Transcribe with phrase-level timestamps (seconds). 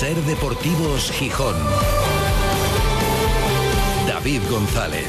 [0.00, 1.54] Ser Deportivos Gijón.
[4.08, 5.04] David González.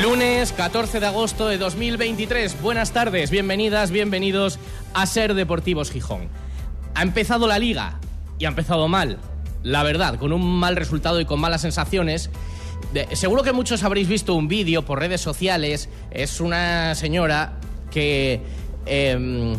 [0.00, 2.62] Lunes 14 de agosto de 2023.
[2.62, 4.60] Buenas tardes, bienvenidas, bienvenidos
[4.94, 6.28] a Ser Deportivos Gijón.
[6.94, 7.98] Ha empezado la liga
[8.38, 9.18] y ha empezado mal,
[9.64, 12.30] la verdad, con un mal resultado y con malas sensaciones.
[13.14, 15.88] Seguro que muchos habréis visto un vídeo por redes sociales.
[16.12, 17.54] Es una señora
[17.90, 18.40] que
[18.86, 19.56] em,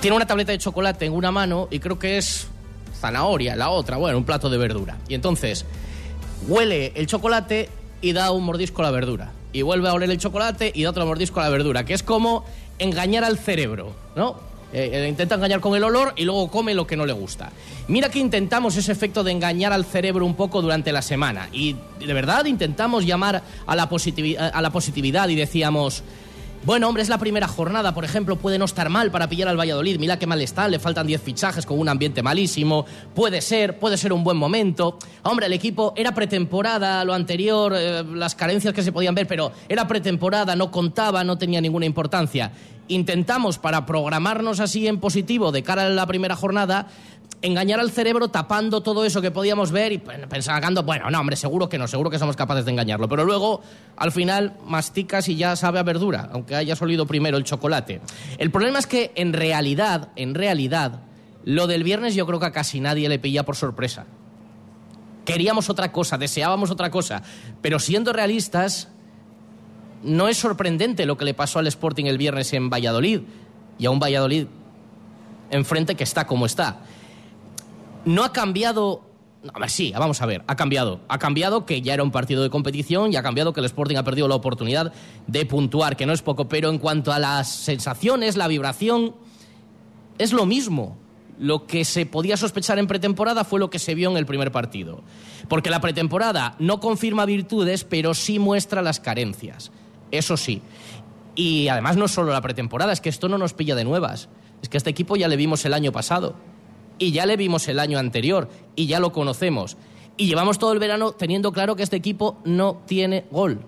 [0.00, 2.48] tiene una tableta de chocolate en una mano y creo que es
[3.00, 4.96] zanahoria, la otra, bueno, un plato de verdura.
[5.08, 5.64] Y entonces
[6.48, 7.68] huele el chocolate
[8.00, 9.32] y da un mordisco a la verdura.
[9.52, 12.02] Y vuelve a oler el chocolate y da otro mordisco a la verdura, que es
[12.02, 12.44] como
[12.78, 14.36] engañar al cerebro, ¿no?
[14.72, 17.52] Eh, eh, intenta engañar con el olor y luego come lo que no le gusta.
[17.86, 21.48] Mira que intentamos ese efecto de engañar al cerebro un poco durante la semana.
[21.52, 26.02] Y de verdad intentamos llamar a la, a la positividad y decíamos...
[26.64, 29.60] Bueno, hombre, es la primera jornada, por ejemplo, puede no estar mal para pillar al
[29.60, 29.98] Valladolid.
[29.98, 32.86] Mira qué mal está, le faltan 10 fichajes con un ambiente malísimo.
[33.14, 34.98] Puede ser, puede ser un buen momento.
[35.24, 39.52] Hombre, el equipo era pretemporada, lo anterior, eh, las carencias que se podían ver, pero
[39.68, 42.50] era pretemporada, no contaba, no tenía ninguna importancia.
[42.88, 46.88] Intentamos, para programarnos así en positivo de cara a la primera jornada,
[47.44, 51.36] engañar al cerebro tapando todo eso que podíamos ver y pen- pensando, bueno, no, hombre,
[51.36, 53.06] seguro que no, seguro que somos capaces de engañarlo.
[53.08, 53.60] Pero luego,
[53.96, 58.00] al final, masticas y ya sabe a verdura, aunque haya solido primero el chocolate.
[58.38, 61.02] El problema es que, en realidad, en realidad,
[61.44, 64.06] lo del viernes yo creo que a casi nadie le pilla por sorpresa.
[65.26, 67.22] Queríamos otra cosa, deseábamos otra cosa,
[67.60, 68.88] pero siendo realistas,
[70.02, 73.20] no es sorprendente lo que le pasó al Sporting el viernes en Valladolid
[73.78, 74.46] y a un Valladolid
[75.50, 76.78] enfrente que está como está
[78.04, 79.02] no ha cambiado.
[79.52, 81.00] A ver, sí, vamos a ver, ha cambiado.
[81.08, 83.96] Ha cambiado que ya era un partido de competición y ha cambiado que el Sporting
[83.96, 84.92] ha perdido la oportunidad
[85.26, 89.14] de puntuar, que no es poco, pero en cuanto a las sensaciones, la vibración,
[90.18, 90.96] es lo mismo.
[91.38, 94.52] Lo que se podía sospechar en pretemporada fue lo que se vio en el primer
[94.52, 95.02] partido.
[95.48, 99.72] Porque la pretemporada no confirma virtudes, pero sí muestra las carencias.
[100.10, 100.62] Eso sí.
[101.34, 104.28] Y además no solo la pretemporada, es que esto no nos pilla de nuevas.
[104.62, 106.36] Es que a este equipo ya le vimos el año pasado.
[106.98, 108.48] Y ya le vimos el año anterior.
[108.76, 109.76] Y ya lo conocemos.
[110.16, 113.60] Y llevamos todo el verano teniendo claro que este equipo no tiene gol.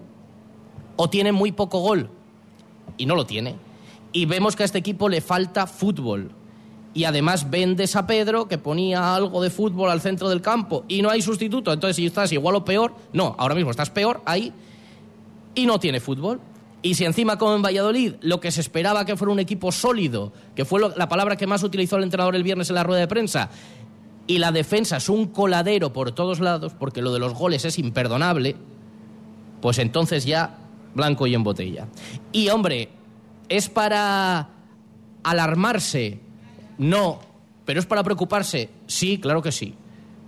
[0.96, 2.10] O tiene muy poco gol.
[2.96, 3.56] Y no lo tiene.
[4.12, 6.30] Y vemos que a este equipo le falta fútbol.
[6.94, 11.02] Y además vendes a Pedro, que ponía algo de fútbol al centro del campo, y
[11.02, 11.70] no hay sustituto.
[11.70, 14.50] Entonces, si estás igual o peor, no, ahora mismo estás peor ahí
[15.54, 16.40] y no tiene fútbol.
[16.82, 20.32] Y si encima, como en Valladolid, lo que se esperaba que fuera un equipo sólido,
[20.54, 23.08] que fue la palabra que más utilizó el entrenador el viernes en la rueda de
[23.08, 23.50] prensa,
[24.26, 27.78] y la defensa es un coladero por todos lados, porque lo de los goles es
[27.78, 28.56] imperdonable,
[29.60, 30.58] pues entonces ya
[30.94, 31.86] blanco y en botella.
[32.32, 32.88] Y hombre,
[33.48, 34.48] ¿es para
[35.22, 36.20] alarmarse?
[36.78, 37.20] No.
[37.64, 38.70] ¿Pero es para preocuparse?
[38.86, 39.74] Sí, claro que sí.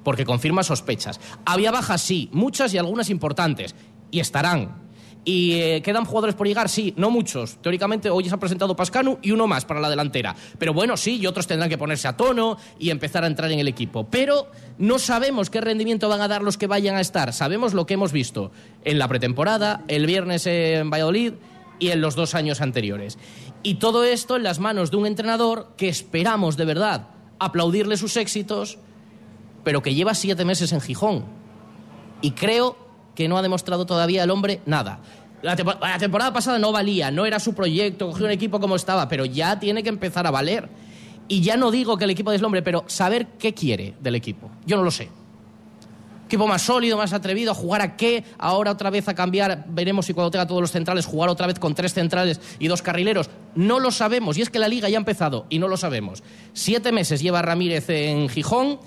[0.04, 1.20] Porque confirma sospechas.
[1.44, 3.75] Había bajas, sí, muchas y algunas importantes.
[4.10, 4.88] Y estarán.
[5.24, 6.68] ¿Y eh, quedan jugadores por llegar?
[6.68, 7.56] Sí, no muchos.
[7.60, 10.34] Teóricamente hoy se ha presentado Pascanu y uno más para la delantera.
[10.58, 13.58] Pero bueno, sí, y otros tendrán que ponerse a tono y empezar a entrar en
[13.58, 14.06] el equipo.
[14.10, 17.32] Pero no sabemos qué rendimiento van a dar los que vayan a estar.
[17.32, 18.52] Sabemos lo que hemos visto
[18.84, 21.34] en la pretemporada, el viernes en Valladolid
[21.78, 23.18] y en los dos años anteriores.
[23.62, 27.08] Y todo esto en las manos de un entrenador que esperamos de verdad
[27.38, 28.78] aplaudirle sus éxitos,
[29.64, 31.24] pero que lleva siete meses en Gijón.
[32.20, 32.88] Y creo
[33.18, 35.00] que no ha demostrado todavía el hombre nada.
[35.42, 38.76] La, tempo- la temporada pasada no valía, no era su proyecto, cogió un equipo como
[38.76, 40.68] estaba, pero ya tiene que empezar a valer.
[41.26, 44.52] Y ya no digo que el equipo deslumbre, pero saber qué quiere del equipo.
[44.66, 45.08] Yo no lo sé.
[46.26, 50.06] Equipo más sólido, más atrevido, a jugar a qué, ahora otra vez a cambiar, veremos
[50.06, 53.30] si cuando tenga todos los centrales, jugar otra vez con tres centrales y dos carrileros.
[53.56, 56.22] No lo sabemos, y es que la liga ya ha empezado y no lo sabemos.
[56.52, 58.78] Siete meses lleva Ramírez en Gijón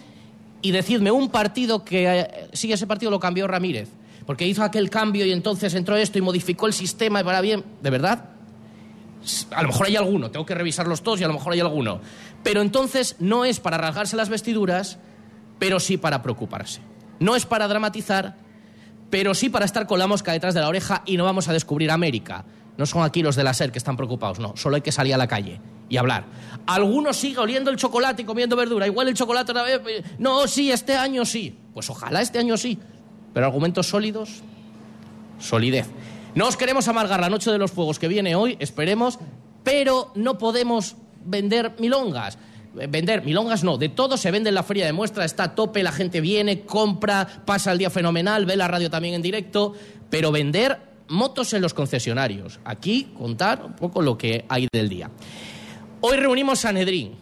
[0.62, 3.90] y decidme un partido que eh, ese partido lo cambió Ramírez,
[4.26, 7.64] porque hizo aquel cambio y entonces entró esto y modificó el sistema y para bien.
[7.82, 8.26] ¿De verdad?
[9.52, 12.02] A lo mejor hay alguno, tengo que revisarlos todos y a lo mejor hay alguno.
[12.44, 14.98] Pero entonces no es para rasgarse las vestiduras,
[15.60, 16.82] pero sí para preocuparse.
[17.20, 18.36] No es para dramatizar,
[19.12, 21.54] pero sí para estar con la mosca detrás de la oreja y no vamos a
[21.54, 22.46] descubrir América.
[22.78, 24.56] No son aquí los de la SER que están preocupados, no.
[24.58, 26.24] Solo hay que salir a la calle y hablar.
[26.66, 28.88] Algunos sigue oliendo el chocolate y comiendo verdura.
[28.88, 29.82] Igual el chocolate otra vez.
[29.88, 31.56] eh, No, sí, este año sí.
[31.76, 32.80] Pues ojalá este año sí.
[33.34, 34.42] Pero argumentos sólidos,
[35.40, 35.88] solidez.
[36.36, 39.20] No os queremos amargar la noche de los fuegos que viene hoy, esperemos,
[39.64, 40.96] pero no podemos
[41.26, 42.38] vender milongas.
[42.80, 45.56] Eh, Vender milongas no, de todo se vende en la feria de muestra, está a
[45.56, 49.74] tope, la gente viene, compra, pasa el día fenomenal, ve la radio también en directo,
[50.10, 50.80] pero vender
[51.10, 52.62] motos en los concesionarios.
[52.64, 55.10] Aquí contar un poco lo que hay del día.
[56.00, 57.16] Hoy reunimos Sanedrín.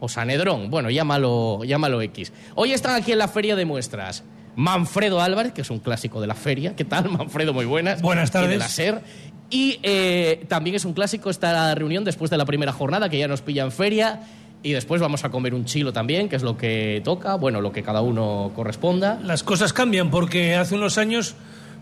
[0.00, 2.32] o Sanedrón, bueno, llámalo, llámalo X.
[2.54, 4.22] Hoy están aquí en la feria de muestras
[4.58, 6.74] Manfredo Álvarez, que es un clásico de la feria.
[6.74, 7.54] ¿Qué tal, Manfredo?
[7.54, 8.02] Muy buenas.
[8.02, 8.50] Buenas tardes.
[8.50, 9.02] Y de la SER.
[9.50, 13.28] Y eh, también es un clásico esta reunión después de la primera jornada, que ya
[13.28, 14.20] nos pilla en feria.
[14.64, 17.70] Y después vamos a comer un chilo también, que es lo que toca, bueno, lo
[17.70, 19.20] que cada uno corresponda.
[19.22, 21.36] Las cosas cambian porque hace unos años,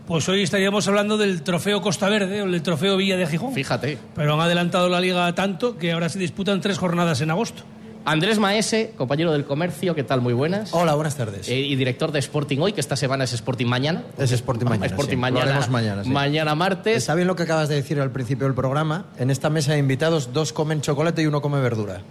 [0.05, 3.53] pues hoy estaríamos hablando del trofeo Costa Verde o del trofeo Villa de Gijón.
[3.53, 3.97] Fíjate.
[4.13, 7.63] Pero han adelantado la liga tanto que ahora se disputan tres jornadas en agosto.
[8.07, 10.21] Andrés Maese, compañero del comercio, ¿qué tal?
[10.21, 10.73] Muy buenas.
[10.73, 11.49] Hola, buenas tardes.
[11.49, 14.05] Eh, y director de Sporting hoy, que esta semana es Sporting mañana.
[14.17, 14.85] Es Sporting mañana.
[14.85, 15.17] Sporting sí.
[15.17, 15.43] mañana.
[15.43, 16.03] Lo haremos mañana.
[16.05, 16.09] sí.
[16.09, 16.95] Mañana martes.
[16.95, 19.07] Está bien lo que acabas de decir al principio del programa.
[19.17, 22.01] En esta mesa de invitados, dos comen chocolate y uno come verdura.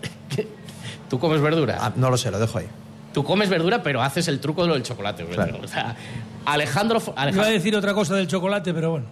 [1.08, 1.78] ¿Tú comes verdura?
[1.81, 2.66] Ah, no lo sé, lo dejo ahí.
[3.14, 5.25] Tú comes verdura, pero haces el truco de lo del chocolate.
[5.25, 5.60] Claro.
[5.64, 5.96] O sea,
[6.44, 7.00] Alejandro...
[7.32, 9.06] Iba a decir otra cosa del chocolate, pero bueno.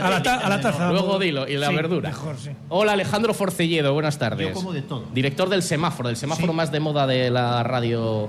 [0.00, 0.90] A la, ta- a la taza.
[0.90, 2.08] Luego dilo, y la Sí, verdura.
[2.10, 2.50] Mejor, sí.
[2.68, 4.48] Hola, Alejandro Forcelledo, buenas tardes.
[4.48, 5.04] Yo como de todo.
[5.12, 8.28] Director del semáforo, del semáforo más de moda de la radio.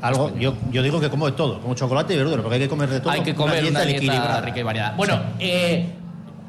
[0.00, 2.68] Algo, yo, yo digo que como de todo, como chocolate y verdura, porque hay que
[2.68, 3.10] comer de todo.
[3.12, 4.40] Hay que comer una dieta equilibrada.
[4.40, 4.94] rica y variada.
[4.96, 5.86] Bueno, eh,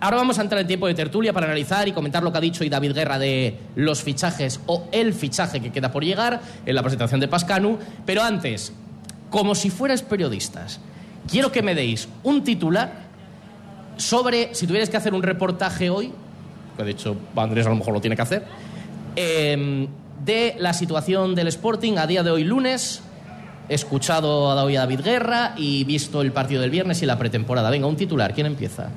[0.02, 2.42] ahora vamos a entrar en tiempo de tertulia para analizar y comentar lo que ha
[2.42, 6.74] dicho hoy David Guerra de los fichajes o el fichaje que queda por llegar en
[6.76, 7.78] la presentación de Pascanu.
[8.08, 8.74] Pero antes,
[9.30, 10.80] como si fuerais periodistas,
[11.30, 13.04] quiero que me deis un titular
[13.98, 16.12] sobre, si tuvierais que hacer un reportaje hoy,
[16.78, 18.46] que de hecho Andrés a lo mejor lo tiene que hacer,
[19.16, 19.88] eh,
[20.24, 23.02] de la situación del Sporting a día de hoy lunes,
[23.70, 27.70] escuchado a hoy a David Guerra y visto el partido del viernes y la pretemporada.
[27.70, 28.90] Venga, un titular, ¿quién empieza?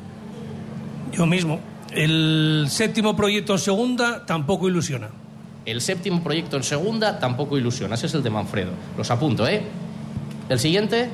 [1.12, 1.60] Yo mismo.
[1.92, 5.08] El séptimo proyecto en segunda tampoco ilusiona.
[5.64, 7.94] El séptimo proyecto en segunda tampoco ilusiona.
[7.94, 8.72] Ese es el de Manfredo.
[8.96, 9.62] Los apunto, ¿eh?
[10.48, 11.10] El siguiente,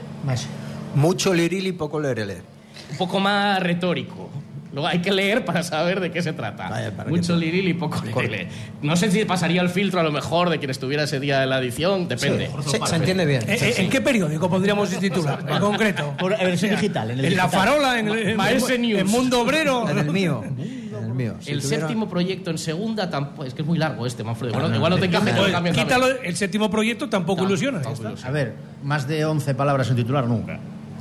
[0.95, 2.43] Mucho liril y poco lerele.
[2.93, 4.31] Un poco más retórico.
[4.73, 6.71] Luego hay que leer para saber de qué se trata.
[6.71, 8.49] Vaya, para Mucho liril y poco liril.
[8.81, 11.51] No sé si pasaría el filtro a lo mejor de quien estuviera ese día en
[11.51, 12.49] la edición, depende.
[12.65, 13.43] Sí, se entiende bien.
[13.47, 15.45] ¿En, en- en qué periódico pondríamos el titular?
[15.47, 16.15] En concreto.
[16.19, 19.01] Por- en versión digital, en el En la farola, en, el- en, Maese News.
[19.01, 19.91] en Mundo Obrero.
[19.91, 20.43] En el mío.
[20.43, 21.35] En el mío.
[21.41, 23.45] Si el tuviera- séptimo proyecto en segunda tampoco.
[23.45, 24.55] Es que es muy largo este, Manfredo.
[24.55, 27.83] Igual, igual no te lo Pues, quítalo, el séptimo proyecto tampoco Tam- ilusiona.
[27.83, 28.09] tampoco.
[28.25, 30.59] A ver, más de 11 palabras en titular nunca.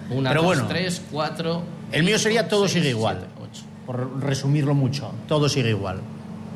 [0.10, 0.68] Una, Pero dos, bueno.
[0.68, 1.64] tres, cuatro.
[1.92, 3.28] El mío sería todo sigue igual.
[3.86, 6.00] Por resumirlo mucho, todo sigue igual.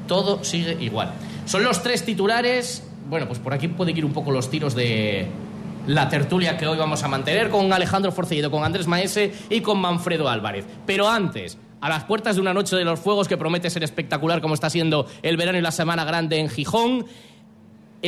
[0.08, 1.14] Todo sigue igual.
[1.46, 2.84] Son los tres titulares.
[3.10, 5.28] Bueno, pues por aquí pueden ir un poco los tiros de
[5.88, 9.80] la tertulia que hoy vamos a mantener con Alejandro Forcelledo, con Andrés Maese y con
[9.80, 10.66] Manfredo Álvarez.
[10.86, 14.42] Pero antes, a las puertas de una noche de los fuegos que promete ser espectacular
[14.42, 17.06] como está siendo el verano y la semana grande en Gijón.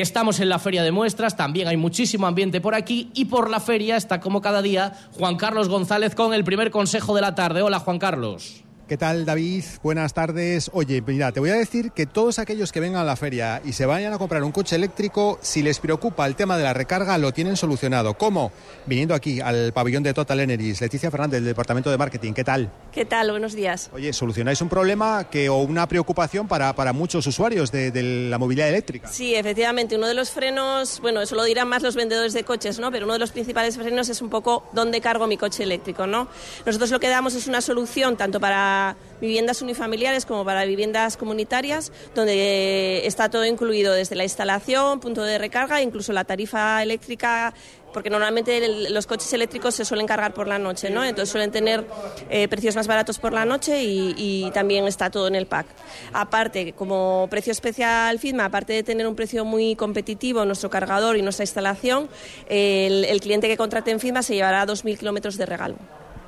[0.02, 3.60] Estamos en la feria de muestras, también hay muchísimo ambiente por aquí y por la
[3.60, 7.64] feria está como cada día Juan Carlos González con el primer consejo de la tarde.
[7.64, 8.67] Hola Juan Carlos.
[8.88, 9.66] ¿Qué tal, David?
[9.84, 10.72] Buenas tardes.
[10.72, 13.74] Oye, mira, te voy a decir que todos aquellos que vengan a la feria y
[13.74, 17.18] se vayan a comprar un coche eléctrico, si les preocupa el tema de la recarga,
[17.18, 18.14] lo tienen solucionado.
[18.14, 18.54] ¿Cómo?
[18.86, 20.74] Viniendo aquí al pabellón de Total Energy.
[20.80, 22.32] Leticia Fernández, del Departamento de Marketing.
[22.32, 22.72] ¿Qué tal?
[22.94, 23.30] ¿Qué tal?
[23.30, 23.90] Buenos días.
[23.92, 28.38] Oye, solucionáis un problema que, o una preocupación para, para muchos usuarios de, de la
[28.38, 29.10] movilidad eléctrica.
[29.10, 32.80] Sí, efectivamente, uno de los frenos, bueno, eso lo dirán más los vendedores de coches,
[32.80, 32.90] ¿no?
[32.90, 36.30] Pero uno de los principales frenos es un poco dónde cargo mi coche eléctrico, ¿no?
[36.66, 38.77] Nosotros lo que damos es una solución tanto para
[39.22, 45.38] viviendas unifamiliares como para viviendas comunitarias, donde está todo incluido desde la instalación, punto de
[45.38, 47.54] recarga, incluso la tarifa eléctrica
[47.94, 51.04] porque normalmente los coches eléctricos se suelen cargar por la noche, ¿no?
[51.04, 51.84] Entonces suelen tener
[52.30, 55.66] eh, precios más baratos por la noche y, también está todo en el pack.
[56.14, 61.24] Aparte, como precio especial FIDMA, aparte de tener un precio muy competitivo nuestro cargador y
[61.24, 62.08] nuestra instalación,
[62.50, 65.76] el, cliente que contrate en FIDMA se llevará 2.000 kilómetros de regalo.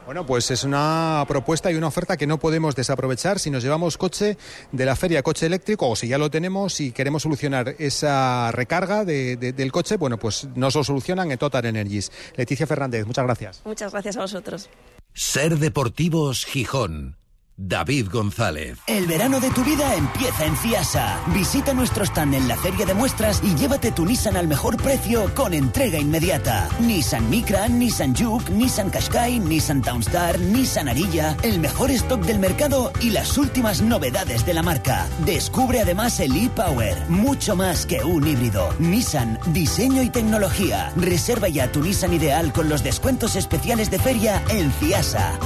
[0.10, 3.96] Bueno, pues es una propuesta y una oferta que no podemos desaprovechar si nos llevamos
[3.96, 4.40] coche
[4.72, 9.06] de la feria, coche eléctrico, o si ya lo tenemos y queremos solucionar esa recarga
[9.06, 12.12] de- de- del coche, bueno, pues nos lo solucionan en Total Energies.
[12.36, 13.62] Leticia Fernández, muchas gracias.
[13.66, 14.68] Muchas gracias a vosotros.
[15.14, 17.19] Ser Deportivos Gijón.
[17.62, 18.80] David González.
[18.88, 21.20] El verano de tu vida empieza en Ciasa.
[21.34, 25.30] Visita nuestro stand en la feria de muestras y llévate tu Nissan al mejor precio
[25.36, 26.70] con entrega inmediata.
[26.80, 32.94] Nissan Micra, Nissan Juke, Nissan Qashqai, Nissan Townstar, Nissan Arilla, el mejor stock del mercado
[33.02, 35.06] y las últimas novedades de la marca.
[35.26, 38.74] Descubre además el e-Power, mucho más que un híbrido.
[38.80, 40.94] Nissan, diseño y tecnología.
[40.96, 45.38] Reserva ya tu Nissan ideal con los descuentos especiales de feria en Ciasa.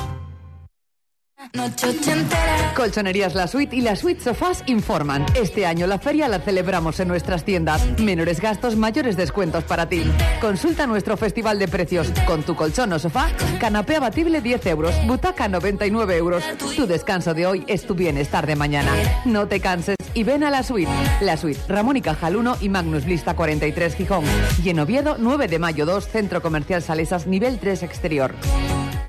[2.75, 5.25] Colchonerías La Suite y La Suite Sofás informan.
[5.35, 7.99] Este año la feria la celebramos en nuestras tiendas.
[7.99, 10.03] Menores gastos, mayores descuentos para ti.
[10.41, 12.11] Consulta nuestro festival de precios.
[12.25, 13.29] Con tu colchón o sofá,
[13.59, 16.43] canapé abatible 10 euros, butaca 99 euros.
[16.75, 18.91] Tu descanso de hoy es tu bienestar de mañana.
[19.25, 20.91] No te canses y ven a La Suite.
[21.21, 24.25] La Suite, Ramón y Cajal 1 y Magnus Lista 43 Gijón.
[24.63, 28.33] Y en Oviedo, 9 de mayo 2, Centro Comercial Salesas, nivel 3 exterior.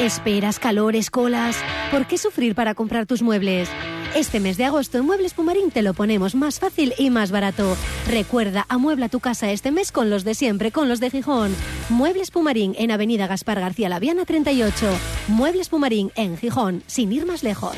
[0.00, 1.56] ¿Esperas calores, colas?
[1.90, 3.68] ¿Por qué sufrir para comprar tus muebles?
[4.14, 7.76] Este mes de agosto en Muebles Pumarín te lo ponemos más fácil y más barato.
[8.08, 11.54] Recuerda, amuebla tu casa este mes con los de siempre, con los de Gijón.
[11.88, 14.86] Muebles Pumarín en Avenida Gaspar García Laviana 38.
[15.28, 17.76] Muebles Pumarín en Gijón, sin ir más lejos.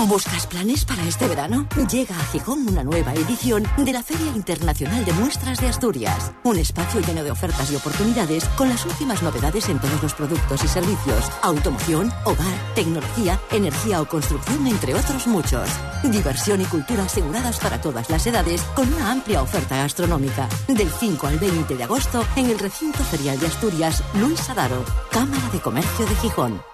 [0.00, 1.66] ¿Buscas planes para este verano?
[1.90, 6.32] Llega a Gijón una nueva edición de la Feria Internacional de Muestras de Asturias.
[6.42, 10.64] Un espacio lleno de ofertas y oportunidades con las últimas novedades en todos los productos
[10.64, 11.30] y servicios.
[11.42, 15.68] Automoción, hogar, tecnología, energía o construcción, entre otros muchos.
[16.02, 20.48] Diversión y cultura aseguradas para todas las edades con una amplia oferta gastronómica.
[20.68, 25.48] Del 5 al 20 de agosto en el recinto ferial de Asturias, Luis Adaro, Cámara
[25.52, 26.71] de Comercio de Gijón.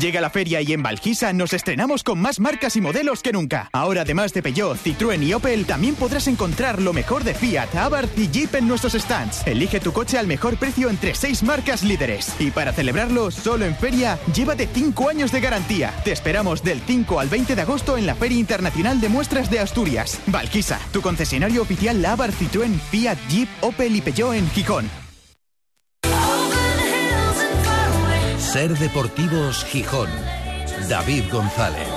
[0.00, 3.68] Llega la feria y en Valquisa nos estrenamos con más marcas y modelos que nunca.
[3.72, 8.18] Ahora, además de Peugeot, Citroën y Opel, también podrás encontrar lo mejor de Fiat, Abarth
[8.18, 9.46] y Jeep en nuestros stands.
[9.46, 12.34] Elige tu coche al mejor precio entre seis marcas líderes.
[12.40, 15.94] Y para celebrarlo, solo en feria, llévate 5 años de garantía.
[16.02, 19.60] Te esperamos del 5 al 20 de agosto en la Feria Internacional de Muestras de
[19.60, 20.20] Asturias.
[20.26, 25.03] Valquisa, tu concesionario oficial Abarth, Citroën, Fiat, Jeep, Opel y Peugeot en Gijón.
[28.54, 30.08] Ser Deportivos Gijón.
[30.88, 31.88] David González.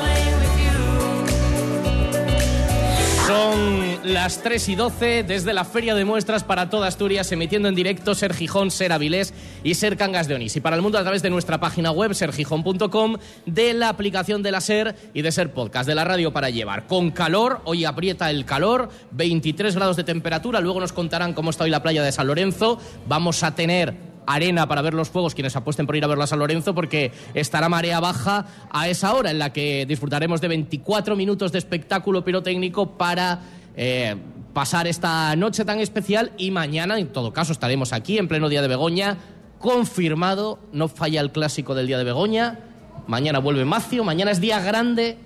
[3.28, 7.76] Son las 3 y 12 desde la Feria de Muestras para toda Asturias, emitiendo en
[7.76, 10.56] directo Ser Gijón, Ser Avilés y Ser Cangas de Onís.
[10.56, 14.52] Y para el mundo a través de nuestra página web, sergijón.com, de la aplicación de
[14.52, 16.88] la Ser y de Ser Podcast, de la radio para llevar.
[16.88, 21.66] Con calor, hoy aprieta el calor, 23 grados de temperatura, luego nos contarán cómo está
[21.66, 22.80] hoy la playa de San Lorenzo.
[23.08, 26.28] Vamos a tener arena para ver los fuegos quienes apuesten por ir a verlo a
[26.28, 31.16] San Lorenzo porque estará marea baja a esa hora en la que disfrutaremos de 24
[31.16, 33.40] minutos de espectáculo pirotécnico para
[33.76, 34.16] eh,
[34.54, 38.62] pasar esta noche tan especial y mañana en todo caso estaremos aquí en pleno día
[38.62, 39.18] de Begoña
[39.60, 42.60] confirmado no falla el clásico del día de Begoña
[43.08, 45.18] mañana vuelve Macio mañana es día grande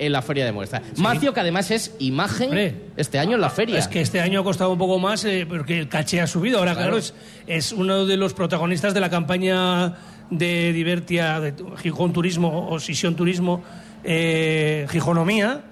[0.00, 0.82] en la feria de muestra.
[0.96, 3.78] Macio, que además es imagen este año en la feria.
[3.78, 6.58] Es que este año ha costado un poco más eh, porque el caché ha subido.
[6.58, 7.14] Ahora, claro, es,
[7.46, 9.94] es, uno de los protagonistas de la campaña
[10.30, 13.62] de Divertia, de Gijón Turismo o Sisión Turismo,
[14.02, 15.64] eh, Gijonomía.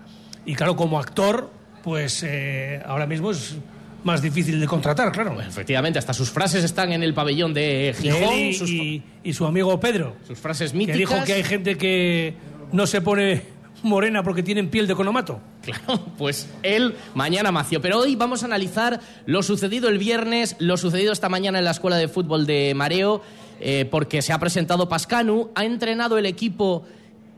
[0.44, 1.50] Y claro, como actor,
[1.82, 3.56] pues eh, ahora mismo es
[4.04, 5.40] más difícil de contratar, claro.
[5.40, 8.34] efectivamente, hasta sus frases están en el pabellón de Gijón.
[8.34, 10.16] Y, y, su amigo Pedro.
[10.26, 10.94] Sus frases míticas.
[10.94, 12.34] Que dijo que hay gente que
[12.72, 15.40] no se pone morena porque tienen piel de conomato.
[15.62, 17.82] Claro, pues él mañana macio.
[17.82, 21.72] Pero hoy vamos a analizar lo sucedido el viernes, lo sucedido esta mañana en la
[21.72, 23.20] Escuela de Fútbol de Mareo,
[23.60, 26.84] eh, porque se ha presentado Pascanu, ha entrenado el equipo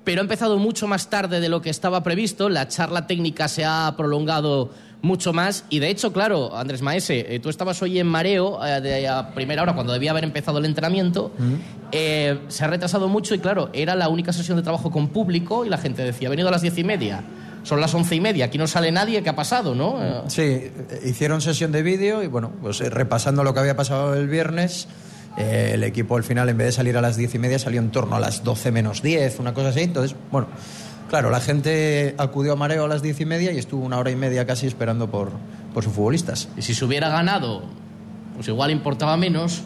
[0.05, 2.49] pero ha empezado mucho más tarde de lo que estaba previsto.
[2.49, 4.71] La charla técnica se ha prolongado
[5.03, 5.65] mucho más.
[5.71, 9.35] Y de hecho, claro, Andrés Maese, eh, tú estabas hoy en mareo eh, de a
[9.35, 11.33] primera hora cuando debía haber empezado el entrenamiento.
[11.93, 15.65] Eh, se ha retrasado mucho y claro, era la única sesión de trabajo con público
[15.65, 17.25] y la gente decía, ha venido a las diez y media.
[17.63, 20.25] Son las once y media, aquí no sale nadie, ¿qué ha pasado, no?
[20.29, 20.71] Sí,
[21.05, 24.89] hicieron sesión de vídeo y bueno, pues repasando lo que había pasado el viernes,
[25.37, 27.91] el equipo al final en vez de salir a las diez y media salió en
[27.91, 30.49] torno a las doce menos diez, una cosa así, entonces, bueno,
[31.11, 34.13] Claro, la gente acudió a Mareo a las diez y media y estuvo una hora
[34.13, 35.33] y media casi esperando por,
[35.75, 36.49] por sus futbolistas.
[36.57, 37.65] Y si se hubiera ganado,
[38.37, 39.63] pues igual importaba menos,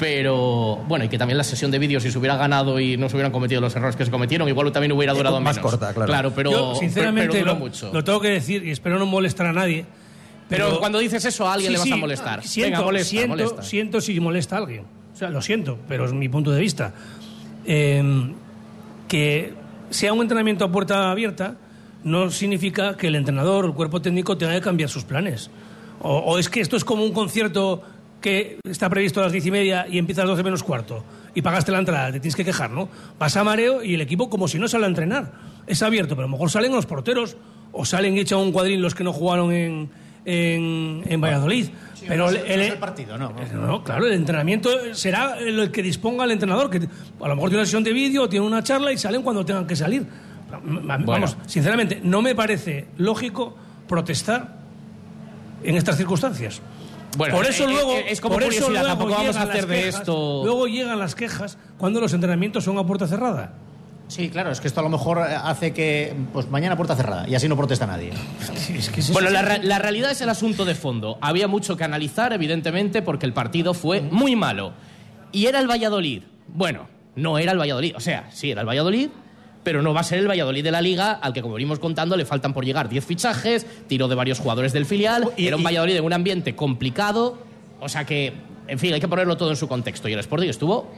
[0.00, 3.08] pero bueno, y que también la sesión de vídeos, si se hubiera ganado y no
[3.08, 5.70] se hubieran cometido los errores que se cometieron, igual también hubiera durado más menos.
[5.70, 6.10] corta, claro.
[6.10, 7.92] Claro, pero, Yo, sinceramente, pero, lo, mucho.
[7.92, 9.86] lo tengo que decir y espero no molestar a nadie.
[10.48, 12.42] Pero cuando dices eso a alguien le vas a molestar.
[12.42, 13.62] Siento, Venga, molesta, siento, molesta.
[13.62, 14.84] siento si molesta a alguien.
[15.14, 16.92] O sea, lo siento, pero es mi punto de vista.
[17.64, 18.34] Eh,
[19.06, 19.54] que
[19.94, 21.56] sea un entrenamiento a puerta abierta
[22.02, 25.50] no significa que el entrenador el cuerpo técnico tenga que cambiar sus planes.
[26.00, 27.82] O, es que esto es como un concierto
[28.20, 31.04] que está previsto a las diez y media y empieza a las doce menos cuarto
[31.34, 32.88] y pagaste la entrada, te tienes que quejar, ¿no?
[33.18, 35.32] Vas a mareo y el equipo como si no sale a entrenar.
[35.66, 37.36] Es abierto, pero a lo mejor salen los porteros
[37.72, 39.90] o salen y echan un cuadrín los que no jugaron en,
[40.24, 41.68] en, en Valladolid.
[42.06, 43.32] pero el, es es el partido, ¿no?
[43.54, 47.60] no, claro, el entrenamiento será el que disponga el entrenador, que a lo mejor tiene
[47.60, 50.06] una sesión de vídeo, tiene una charla y salen cuando tengan que salir.
[50.62, 53.56] Vamos, sinceramente, no me parece lógico
[53.88, 54.56] protestar
[55.62, 56.60] en estas circunstancias.
[57.16, 59.66] Bueno, por eso eh, luego, eh, es como por eso luego tampoco vamos a hacer
[59.66, 63.52] de quejas, esto- Luego llegan las quejas cuando los entrenamientos son a puerta cerrada.
[64.08, 67.34] Sí, claro, es que esto a lo mejor hace que pues mañana puerta cerrada y
[67.34, 68.12] así no protesta nadie.
[69.12, 71.18] Bueno, la, la realidad es el asunto de fondo.
[71.20, 74.72] Había mucho que analizar, evidentemente, porque el partido fue muy malo.
[75.32, 76.22] Y era el Valladolid.
[76.48, 77.94] Bueno, no era el Valladolid.
[77.96, 79.08] O sea, sí, era el Valladolid,
[79.62, 82.16] pero no va a ser el Valladolid de la Liga, al que, como venimos contando,
[82.16, 85.30] le faltan por llegar 10 fichajes, tiró de varios jugadores del filial.
[85.36, 87.38] era un Valladolid en un ambiente complicado.
[87.80, 88.34] O sea que,
[88.68, 90.08] en fin, hay que ponerlo todo en su contexto.
[90.08, 90.90] Y el Sporting estuvo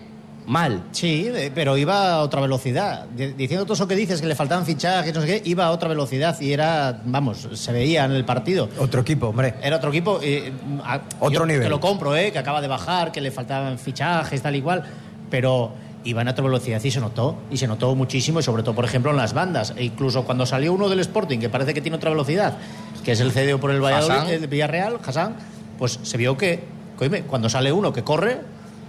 [0.47, 0.83] mal.
[0.93, 3.07] Sí, pero iba a otra velocidad.
[3.15, 5.71] Di- Diciendo todo eso que dices, que le faltaban fichajes, no sé qué, iba a
[5.71, 8.69] otra velocidad y era, vamos, se veía en el partido.
[8.79, 9.55] Otro equipo, hombre.
[9.62, 10.21] Era otro equipo.
[10.23, 10.53] eh,
[10.85, 11.62] a- Otro yo nivel.
[11.65, 12.31] Que lo compro, ¿eh?
[12.33, 14.85] Que acaba de bajar, que le faltaban fichajes, tal y cual.
[15.31, 15.73] Pero
[16.05, 17.37] iban a otra velocidad y se notó.
[17.50, 19.75] Y se notó muchísimo, y sobre todo, por ejemplo, en las bandas.
[19.76, 22.57] E incluso cuando salió uno del Sporting, que parece que tiene otra velocidad,
[23.05, 24.31] que es el cedido por el Valladolid, Hassan.
[24.31, 25.35] el Villarreal, Hassan,
[25.79, 26.62] pues se vio que,
[26.97, 28.38] coime, cuando sale uno que corre,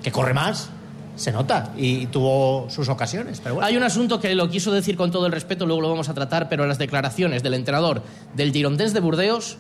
[0.03, 0.69] que corre más,
[1.17, 1.73] se nota.
[1.75, 3.41] Y tuvo sus ocasiones.
[3.43, 3.61] Pero.
[3.61, 6.13] Hay un asunto que lo quiso decir con todo el respeto, luego lo vamos a
[6.13, 8.03] tratar, pero las declaraciones del entrenador
[8.35, 9.57] del Girondins de Burdeos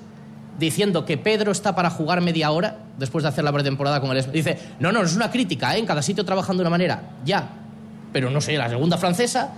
[0.57, 4.31] diciendo que Pedro está para jugar media hora después de hacer la pretemporada con el
[4.31, 5.79] dice, "No, no, es una crítica, ¿eh?
[5.79, 7.49] en cada sitio trabajando de una manera." Ya.
[8.13, 9.49] Pero no sé, la segunda francesa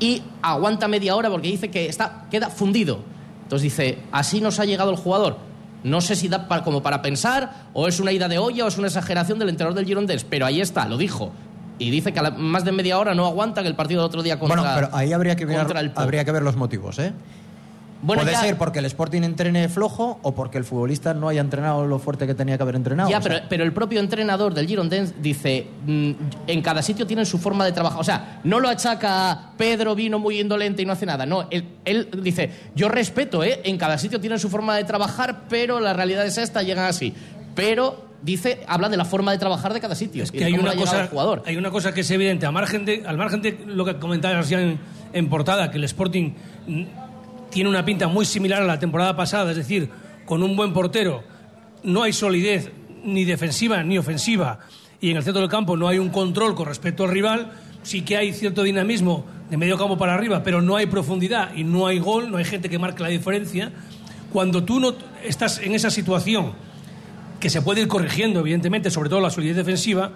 [0.00, 3.00] y aguanta media hora porque dice que está queda fundido.
[3.42, 5.51] Entonces dice, "Así nos ha llegado el jugador."
[5.84, 8.68] No sé si da pa- como para pensar o es una ida de olla o
[8.68, 11.32] es una exageración del entrenador del Girondins, pero ahí está, lo dijo.
[11.78, 14.06] Y dice que a la- más de media hora no aguanta que el partido del
[14.06, 15.56] otro día contra bueno, pero ahí que ver,
[15.96, 17.12] habría que ver los motivos, ¿eh?
[18.02, 21.40] Bueno, Puede ya- ser porque el Sporting entrene flojo o porque el futbolista no haya
[21.40, 23.08] entrenado lo fuerte que tenía que haber entrenado.
[23.08, 26.10] Ya, o sea, pero, pero el propio entrenador del Girondins dice, mm,
[26.48, 28.00] en cada sitio tienen su forma de trabajar.
[28.00, 31.26] O sea, no lo achaca a Pedro vino muy indolente y no hace nada.
[31.26, 33.60] No, él, él dice, yo respeto, ¿eh?
[33.64, 37.14] En cada sitio tienen su forma de trabajar, pero la realidad es esta, llegan así.
[37.54, 40.24] Pero, dice, habla de la forma de trabajar de cada sitio.
[40.24, 41.42] y que de hay cómo una cosa al jugador.
[41.46, 44.34] hay una cosa que es evidente a margen de al margen de lo que comentaba
[44.34, 44.78] García en,
[45.12, 46.32] en portada que el Sporting
[47.52, 49.90] tiene una pinta muy similar a la temporada pasada es decir
[50.24, 51.22] con un buen portero
[51.84, 52.70] no hay solidez
[53.04, 54.60] ni defensiva ni ofensiva
[55.00, 58.02] y en el centro del campo no hay un control con respecto al rival sí
[58.02, 61.86] que hay cierto dinamismo de medio campo para arriba pero no hay profundidad y no
[61.86, 63.70] hay gol no hay gente que marque la diferencia.
[64.32, 66.52] Cuando tú no estás en esa situación
[67.38, 70.12] que se puede ir corrigiendo, evidentemente, sobre todo la solidez defensiva,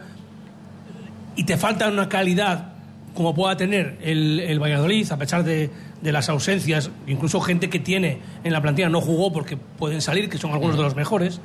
[1.34, 2.72] y te falta una calidad
[3.14, 5.70] como pueda tener el, el Valladolid, a pesar de,
[6.02, 10.28] de las ausencias, incluso gente que tiene en la plantilla no jugó porque pueden salir,
[10.28, 11.40] que son algunos de los mejores,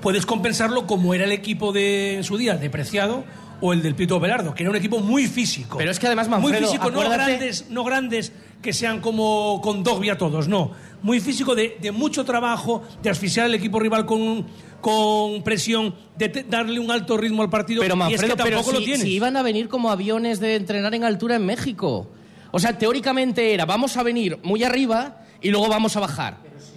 [0.00, 3.24] puedes compensarlo como era el equipo de en su día, depreciado,
[3.60, 5.78] o el del Pito Belardo, que era un equipo muy físico.
[5.78, 8.32] Pero es que además, Muy Manfredo, físico, no grandes, no grandes
[8.62, 10.70] que sean como con Dogby a todos, no.
[11.02, 14.46] Muy físico de, de mucho trabajo, de asfixiar al equipo rival con,
[14.80, 17.82] con presión, de te- darle un alto ritmo al partido.
[17.82, 19.02] Pero y es Manfredo, que tampoco pero lo si, tienes.
[19.02, 22.08] si iban a venir como aviones de entrenar en altura en México.
[22.50, 26.34] O sea, teóricamente era, vamos a venir muy arriba y luego vamos a bajar.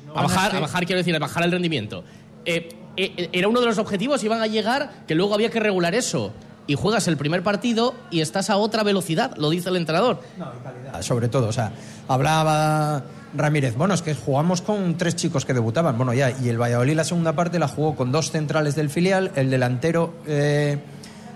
[0.09, 2.03] a van a bajar, hacer- a bajar quiero decir, a bajar el rendimiento.
[2.45, 5.95] Eh, eh, era uno de los objetivos, iban a llegar, que luego había que regular
[5.95, 6.33] eso.
[6.67, 10.21] Y juegas el primer partido y estás a otra velocidad, lo dice el entrenador.
[11.01, 11.71] sobre todo, o sea,
[12.07, 13.03] hablaba
[13.35, 16.95] Ramírez, bueno, es que jugamos con tres chicos que debutaban, bueno, ya, y el Valladolid
[16.95, 20.77] la segunda parte la jugó con dos centrales del filial, el delantero eh,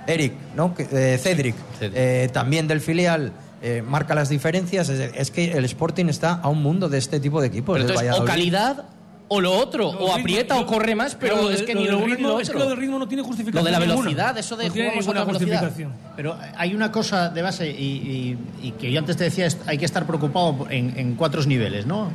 [0.08, 0.74] Eric, ¿no?
[0.78, 3.32] Eh, Cedric, eh, también del filial.
[3.66, 7.20] Eh, marca las diferencias, es, es que el Sporting está a un mundo de este
[7.20, 7.74] tipo de equipos.
[7.76, 8.86] Pero del entonces, o calidad
[9.28, 11.86] o lo otro, o aprieta o corre más, pero Claro, es lo que de- ni
[11.88, 12.64] lo lo uno ni ritmo- lo es que otro.
[12.66, 14.02] lo del ritmo no tiene justificación Lo de la ninguna.
[14.02, 15.60] velocidad, eso de No jugamos a otra velocidad.
[15.62, 15.92] justificación.
[16.16, 19.58] Pero hay una cosa de base y, y- y que yo antes te decía, es-
[19.66, 22.10] hay que estar preocupado en, en cuatro niveles, ¿no?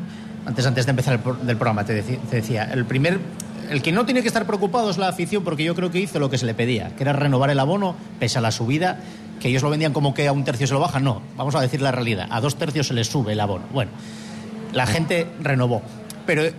[0.47, 3.19] Antes, antes de empezar el pro- del programa te, te decía, el primer,
[3.71, 6.21] el que no tiene que estar preocupado es la afición porque yo creo que hizo
[6.21, 9.01] lo que se le pedía, que era renovar el abono pese a la subida,
[9.41, 11.61] que ellos lo vendían como que a un tercio se lo bajan, no, vamos a
[11.61, 13.65] decir la realidad, a dos tercios se les sube el abono.
[13.73, 13.91] Bueno,
[14.73, 15.83] la gente renovó,
[16.27, 16.53] pero eh,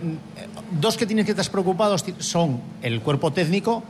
[0.80, 3.82] dos que tienen que estar preocupados son el cuerpo técnico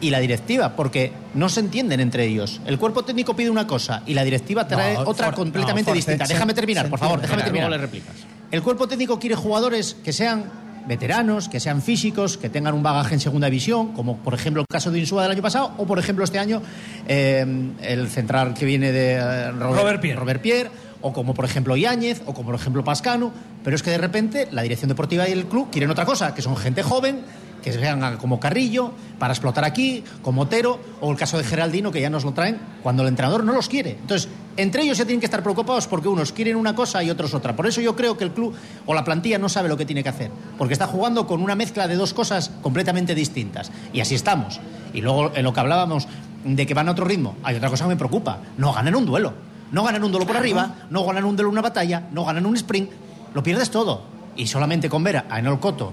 [0.00, 2.60] y la directiva, porque no se entienden entre ellos.
[2.64, 5.94] El cuerpo técnico pide una cosa y la directiva trae No, otra for- completamente no,
[5.94, 6.24] distinta.
[6.24, 7.68] se- déjame terminar, por favor, déjame terminar.
[7.70, 8.14] le replicas.
[8.50, 10.44] El cuerpo técnico quiere jugadores que sean
[10.90, 14.66] veteranos, que sean físicos, que tengan un bagaje en segunda división, como por ejemplo el
[14.68, 16.60] caso de Insúa del año pasado, o por ejemplo este año
[17.06, 17.46] eh,
[17.80, 20.18] el central que viene de eh, Robert Pierre.
[20.18, 23.30] Robert Pierre, o como por ejemplo Yáñez, o como por ejemplo Pascano,
[23.62, 26.42] pero es que de repente la dirección deportiva y el club quieren otra cosa, que
[26.42, 27.20] son gente joven,
[27.62, 31.92] que se vean como Carrillo, para explotar aquí, como Otero, o el caso de Geraldino,
[31.92, 33.92] que ya nos lo traen cuando el entrenador no los quiere.
[33.92, 37.34] Entonces, entre ellos ya tienen que estar preocupados porque unos quieren una cosa y otros
[37.34, 37.54] otra.
[37.54, 38.54] Por eso yo creo que el club
[38.86, 41.54] o la plantilla no sabe lo que tiene que hacer, porque está jugando con una
[41.54, 43.70] mezcla de dos cosas completamente distintas.
[43.92, 44.60] Y así estamos.
[44.92, 46.08] Y luego, en lo que hablábamos
[46.44, 48.38] de que van a otro ritmo, hay otra cosa que me preocupa.
[48.56, 49.34] No ganan un duelo.
[49.72, 52.44] No ganan un duelo por arriba, no ganan un duelo en una batalla, no ganan
[52.44, 52.90] un sprint.
[53.34, 54.02] Lo pierdes todo.
[54.34, 55.92] Y solamente con ver a Enol Coto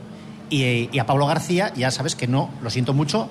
[0.49, 3.29] y, a Pablo García, ya sabes que no, lo siento mucho.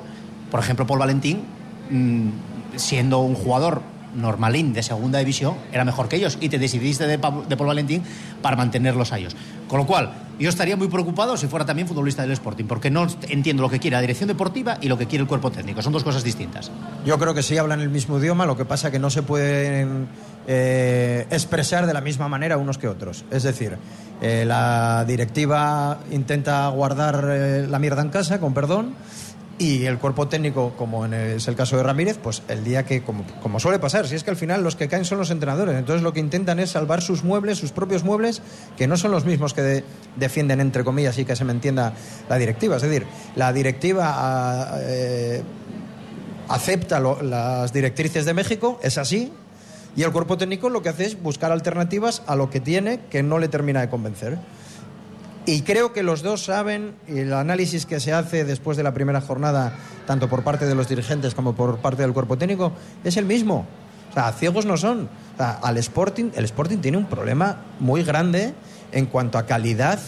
[0.50, 1.42] Por ejemplo, Paul Valentín,
[1.90, 2.28] mm,
[2.76, 3.82] siendo un jugador
[4.14, 8.02] normalín de segunda división, era mejor que ellos y te decidiste de Paul Valentín
[8.42, 9.36] para mantenerlos a ellos.
[9.68, 13.06] Con lo cual, yo estaría muy preocupado si fuera también futbolista del Sporting, porque no
[13.28, 15.80] entiendo lo que quiere la dirección deportiva y lo que quiere el cuerpo técnico.
[15.80, 16.70] Son dos cosas distintas.
[17.06, 20.08] Yo creo que sí hablan el mismo idioma, lo que pasa que no se pueden
[20.46, 23.24] eh, expresar de la misma manera unos que otros.
[23.30, 23.76] Es decir,
[24.22, 28.94] eh, la directiva intenta guardar eh, la mierda en casa, con perdón,
[29.58, 32.84] y el cuerpo técnico, como en el- es el caso de Ramírez, pues el día
[32.84, 35.74] que, como, suele pasar, si es que al final los que caen son los entrenadores,
[35.78, 38.42] entonces lo que intentan es salvar sus muebles, sus propios muebles,
[38.76, 39.84] que no son los mismos que de-
[40.16, 41.94] defienden, entre comillas, y que se me entienda
[42.28, 42.76] la directiva.
[42.76, 44.12] Es decir, la directiva...
[44.14, 44.78] ah,
[46.48, 49.32] acepta las directrices de México, es así,
[49.96, 53.22] y el cuerpo técnico lo que hace es buscar alternativas a lo que tiene que
[53.22, 54.38] no le termina de convencer.
[55.46, 59.20] Y creo que los dos saben, el análisis que se hace después de la primera
[59.20, 59.74] jornada,
[60.06, 62.72] tanto por parte de los dirigentes como por parte del cuerpo técnico,
[63.04, 63.64] es el mismo.
[64.10, 65.08] O sea, ciegos no son.
[65.34, 68.54] O sea, al Sporting, el Sporting tiene un problema muy grande
[68.92, 70.00] en cuanto a calidad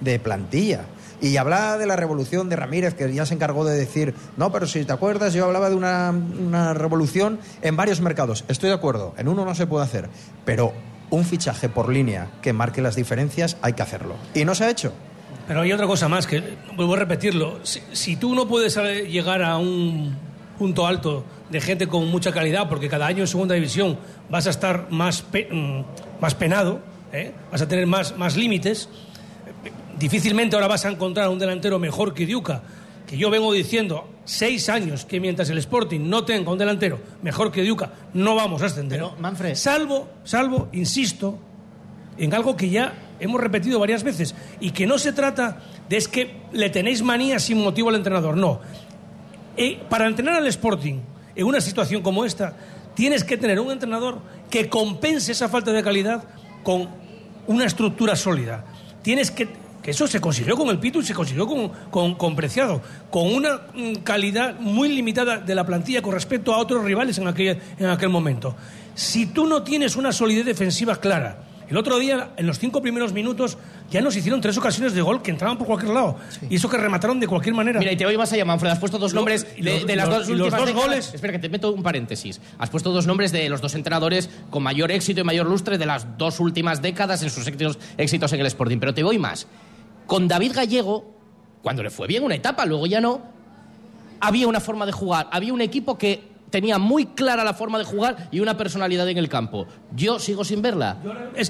[0.00, 0.82] de plantilla.
[1.20, 4.66] Y hablaba de la revolución de Ramírez, que ya se encargó de decir, no, pero
[4.66, 6.12] si te acuerdas, yo hablaba de una,
[6.74, 8.44] revolución en varios mercados.
[8.48, 10.08] Estoy de acuerdo, en uno no se puede hacer,
[10.44, 10.72] pero
[11.10, 14.14] un fichaje por línea que marque las diferencias hay que hacerlo.
[14.34, 14.92] Y no se ha hecho.
[15.48, 16.42] Pero hay otra cosa más, que
[16.76, 17.58] vuelvo a repetirlo.
[17.64, 20.14] Si, tú no puedes llegar a un
[20.58, 24.50] punto alto de gente con mucha calidad, porque cada año en segunda división vas a
[24.50, 26.80] estar más, pe- mm, más penado,
[27.12, 27.32] ¿eh?
[27.50, 28.90] vas a tener más, más límites,
[29.98, 32.62] difícilmente ahora vas a encontrar un delantero mejor que Diuca,
[33.06, 37.50] que yo vengo diciendo seis años que mientras el Sporting no tenga un delantero mejor
[37.50, 39.02] que Diuca, no vamos a ascender.
[39.54, 41.38] Salvo, salvo, insisto,
[42.18, 46.08] en algo que ya hemos repetido varias veces y que no se trata de es
[46.08, 48.60] que le tenéis manía sin motivo al entrenador, no.
[49.56, 51.00] Eh, para entrenar al Sporting
[51.34, 52.54] en una situación como esta,
[52.94, 56.24] tienes que tener un entrenador que compense esa falta de calidad
[56.62, 56.88] con
[57.46, 58.64] una estructura sólida.
[59.02, 59.48] Tienes que
[59.88, 63.32] que eso se consiguió con el Pitu y se consiguió con, con, con Preciado, con
[63.34, 67.58] una mm, calidad muy limitada de la plantilla con respecto a otros rivales en aquel,
[67.78, 68.54] en aquel momento.
[68.94, 71.38] Si tú no tienes una solidez defensiva clara,
[71.70, 73.56] el otro día, en los cinco primeros minutos,
[73.90, 76.16] ya nos hicieron tres ocasiones de gol que entraban por cualquier lado.
[76.50, 77.78] Y eso que remataron de cualquier manera.
[77.78, 78.70] Mira, y te voy más allá, Manfred.
[78.72, 80.86] Has puesto dos Lo- nombres de, las dos y los últimas dos décadas.
[80.86, 82.42] goles- Espera, que te meto un paréntesis.
[82.58, 85.86] Has puesto dos nombres de los dos entrenadores con mayor éxito y mayor lustre de
[85.86, 88.78] las dos últimas décadas en sus éxitos, éxitos en el Sporting.
[88.80, 89.46] Pero te voy más.
[90.08, 91.04] Con David Gallego,
[91.62, 93.20] cuando le fue bien una etapa, luego ya no,
[94.20, 95.28] había una forma de jugar.
[95.30, 99.18] Había un equipo que tenía muy clara la forma de jugar y una personalidad en
[99.18, 99.66] el campo.
[99.94, 100.96] Yo sigo sin verla.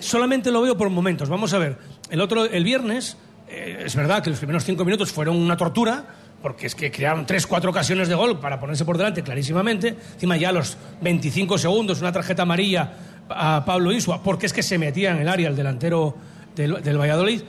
[0.01, 1.29] Solamente lo veo por momentos.
[1.29, 1.79] Vamos a ver.
[2.11, 3.17] El otro, el viernes,
[3.49, 6.05] eh, es verdad que los primeros cinco minutos fueron una tortura,
[6.43, 9.95] porque es que crearon tres, cuatro ocasiones de gol para ponerse por delante clarísimamente.
[10.15, 12.93] Encima ya a los 25 segundos, una tarjeta amarilla
[13.29, 16.17] a Pablo Isua, porque es que se metía en el área el delantero
[16.57, 17.43] del, del Valladolid.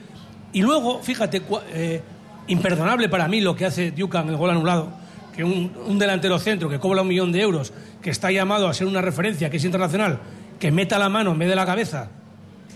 [0.52, 2.02] Y luego, fíjate, eh,
[2.48, 4.88] imperdonable para mí lo que hace Duca en el gol anulado,
[5.34, 8.74] que un, un delantero centro que cobra un millón de euros, que está llamado a
[8.74, 10.18] ser una referencia, que es internacional,
[10.58, 12.08] que meta la mano en vez de la cabeza,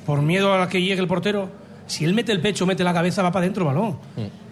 [0.06, 1.50] por miedo a la que llegue el portero,
[1.86, 3.98] si él mete el pecho, mete la cabeza, va para adentro el balón.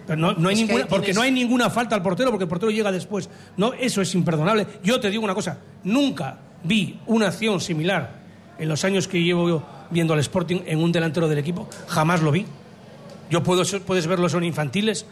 [0.05, 2.71] Pero no, no hay ninguna, porque no hay ninguna falta al portero, porque el portero
[2.71, 3.29] llega después.
[3.55, 4.67] No, eso es imperdonable.
[4.83, 8.21] Yo te digo una cosa, nunca vi una acción similar
[8.59, 12.21] en los años que llevo yo viendo al Sporting en un delantero del equipo, jamás
[12.21, 12.45] lo vi.
[13.33, 15.07] Yo puedo puedes verlo, son infantiles.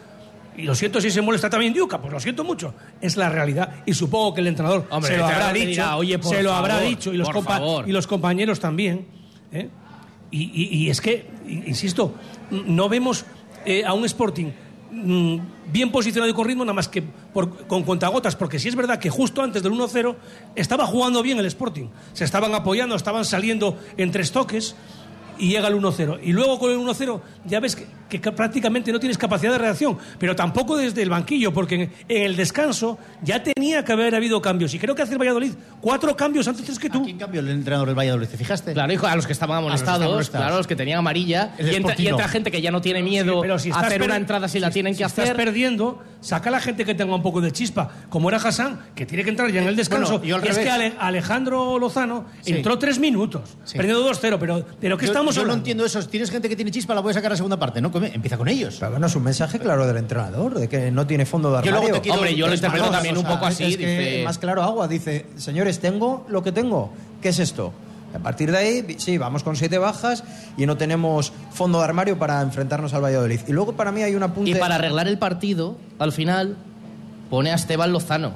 [0.56, 2.72] Y lo siento si se molesta también Diuca, pues lo siento mucho.
[3.00, 3.82] Es la realidad.
[3.84, 5.66] Y supongo que el entrenador Hombre, se lo habrá dicho.
[5.66, 7.12] dirá, "Oye, por se lo habrá dicho.
[7.12, 7.88] Y los, por compa- favor".
[7.88, 9.06] y los compañeros también.
[9.50, 9.68] ¿eh?
[10.30, 12.14] Y, y- y es que, insisto,
[12.50, 13.24] no vemos
[13.66, 14.52] eh, a un Sporting
[14.92, 15.36] mm,
[15.72, 18.98] bien posicionado y con ritmo, nada más que por- con contagotas, porque sí es verdad
[19.00, 20.14] que justo antes del 1-0
[20.54, 21.86] estaba jugando bien el Sporting.
[22.12, 24.76] Se estaban apoyando, estaban saliendo en tres toques
[25.42, 26.20] y llega el 1-0.
[26.22, 29.58] Y luego con el 1-0 ya ves que, que ca- prácticamente no tienes capacidad de
[29.58, 34.14] reacción, pero tampoco desde el banquillo, porque en, en el descanso ya tenía que haber
[34.14, 34.72] habido cambios.
[34.74, 37.02] Y creo que hace el Valladolid cuatro cambios antes que tú.
[37.04, 38.28] ¿Quién cambió el entrenador del Valladolid?
[38.28, 38.72] ¿Te fijaste?
[38.72, 41.54] Claro, hijo, a los que estaban amonestados, claro, los que tenían amarilla.
[41.58, 44.16] Y entra, y gente que ya no tiene miedo pero si a estás hacer una
[44.16, 45.36] entrada si, la tienen si que estás hacer.
[45.36, 49.06] perdiendo, saca a la gente que tenga un poco de chispa, como era Hassan, que
[49.06, 50.18] tiene que entrar ya en el descanso.
[50.18, 50.64] Bueno, yo al y es revés.
[50.66, 52.52] que Ale- Alejandro Lozano Sí.
[52.52, 53.76] entró tres minutos, Sí.
[53.76, 56.00] perdiendo 2-0, pero ¿de lo que Yo- estamos yo no entiendo eso.
[56.06, 57.90] Tienes gente que tiene chispa, la voy a sacar a la segunda parte, ¿no?
[57.90, 58.76] Come- Empieza con ellos.
[58.78, 61.70] Pero bueno, es un mensaje claro del entrenador, de que no tiene fondo de Yo
[61.70, 61.94] luego armario.
[61.94, 63.64] te quiero- Hombre, yo lo interpreto más, también o un sea, poco así.
[63.64, 66.92] es que dice, más claro agua, dice, señores, tengo lo que tengo.
[67.20, 67.72] ¿Qué es esto?
[68.14, 70.22] A partir de ahí, sí, vamos con siete bajas
[70.58, 73.40] y no tenemos fondo de armario para enfrentarnos al Valladolid.
[73.48, 76.56] Y luego para mí hay un apunte Y para arreglar el partido, al final,
[77.30, 78.32] pone a Esteban Lozano.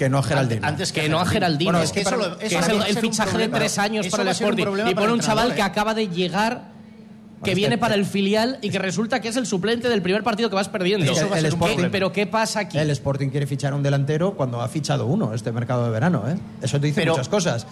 [0.00, 0.66] Que no a Geraldino.
[0.66, 1.72] Antes Que no a Geraldino.
[1.72, 3.78] Bueno, es que que, para- eso lo- que eso es el, el fichaje de tres
[3.78, 4.66] años Eso para el Sporting.
[4.88, 5.64] Y pone el un chaval que ¿eh?
[5.64, 6.70] acaba de llegar,
[7.44, 10.00] que es viene que- para el filial y que resulta que es el suplente del
[10.00, 11.04] primer partido que vas perdiendo.
[11.12, 11.88] Eso va a ¿Qué- ser un problema.
[11.92, 12.78] pero ¿qué pasa aquí?
[12.78, 16.36] El Sporting quiere fichar un delantero cuando ha fichado uno este mercado de verano, ¿eh?
[16.62, 17.66] Eso te dice Pero- muchas cosas.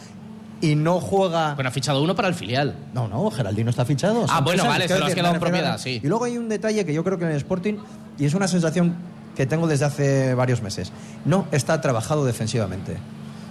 [0.61, 1.55] Y no juega...
[1.55, 2.75] Bueno, ha fichado uno para el filial.
[2.93, 4.27] No, no, Geraldino está fichado.
[4.29, 6.01] Ah, bueno, vale, se lo has quedado en propiedad, sí.
[6.03, 7.75] Y luego hay un detalle que yo creo que en el Sporting,
[8.19, 8.97] y es una sensación
[9.39, 10.91] que tengo desde hace varios meses,
[11.25, 12.97] no está trabajado defensivamente.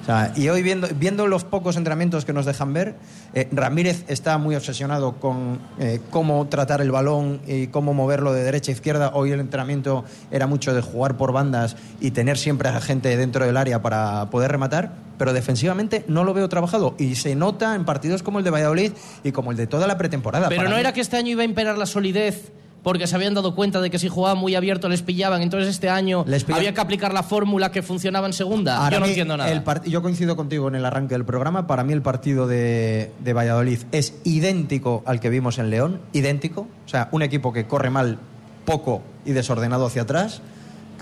[0.01, 2.95] O sea, y hoy viendo, viendo los pocos entrenamientos que nos dejan ver,
[3.33, 8.43] eh, Ramírez está muy obsesionado con eh, cómo tratar el balón y cómo moverlo de
[8.43, 9.11] derecha a izquierda.
[9.13, 13.45] Hoy el entrenamiento era mucho de jugar por bandas y tener siempre a gente dentro
[13.45, 16.95] del área para poder rematar, pero defensivamente no lo veo trabajado.
[16.97, 18.91] Y se nota en partidos como el de Valladolid
[19.23, 20.49] y como el de toda la pretemporada.
[20.49, 22.51] Pero Para no mí- era que este año iba a imperar la solidez
[22.87, 25.41] porque se habían dado cuenta de que si jugaban muy abierto les pillaban.
[25.41, 28.77] Entonces este año Les había que aplicar la fórmula que funcionaba en segunda.
[28.77, 29.51] Ahora Yo no mí, entiendo nada.
[29.51, 31.67] el yo coincido contigo en el arranque del programa.
[31.67, 35.99] Para mí el partido de, de Valladolid es idéntico al que vimos en León.
[36.13, 36.61] Idéntico.
[36.85, 38.19] O sea, un equipo que corre mal,
[38.63, 40.41] poco y desordenado hacia atrás,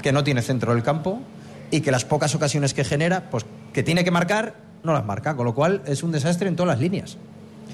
[0.01, 1.19] que no tiene centro del campo
[1.69, 5.35] y que las pocas ocasiones que genera, pues que tiene que marcar, no las marca.
[5.35, 7.19] Con lo cual es un desastre en todas las líneas.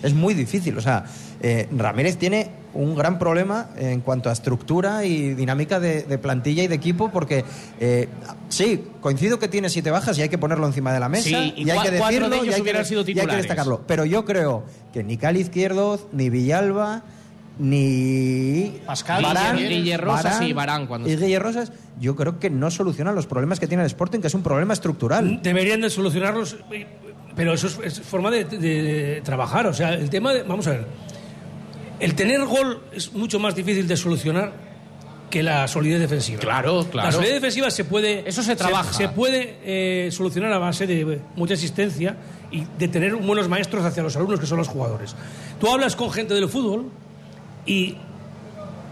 [0.04, 0.78] Es muy difícil.
[0.78, 1.06] O sea,
[1.42, 6.64] eh, Ramírez tiene un gran problema en cuanto a estructura y dinámica de, de plantilla
[6.64, 7.44] y de equipo, porque
[7.80, 8.08] eh,
[8.48, 11.24] sí, coincido que tiene siete bajas y hay que ponerlo encima de la mesa.
[11.30, 13.04] Sí, y y hay que cuatro decirlo de ellos y hay que, hubieran sido y
[13.04, 13.44] hay que titulares.
[13.44, 13.82] destacarlo.
[13.88, 17.04] Pero yo creo que ni Cali Izquierdo, ni Villalba,
[17.60, 22.72] ni Pascal, Varane, Guille- Rosas y Varane cuando- y Guille Rosas, yo creo que no
[22.72, 25.42] solucionan los problemas que tiene el Sporting, que es un problema estructural.
[25.42, 26.58] Deberían de solucionarlos,
[27.36, 29.68] pero eso es, es forma de, de- de trabajar.
[29.68, 30.44] O sea, el tema de.
[30.44, 30.86] Vamos a ver.
[32.02, 34.52] El tener gol es mucho más difícil de solucionar
[35.30, 36.40] que la solidez defensiva.
[36.40, 37.08] Claro, claro.
[37.08, 38.28] La solidez defensiva se puede.
[38.28, 38.92] Eso se trabaja.
[38.92, 42.18] Se, puede eh, solucionar a base de mucha asistencia
[42.52, 45.16] y de tener buenos maestros hacia los alumnos que son los jugadores.
[45.60, 46.90] Tú hablas con gente del fútbol
[47.68, 47.96] y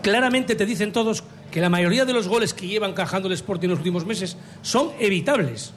[0.03, 3.65] claramente te dicen todos que la mayoría de los goles que llevan cajando el Sporting
[3.65, 5.73] en los últimos meses son evitables.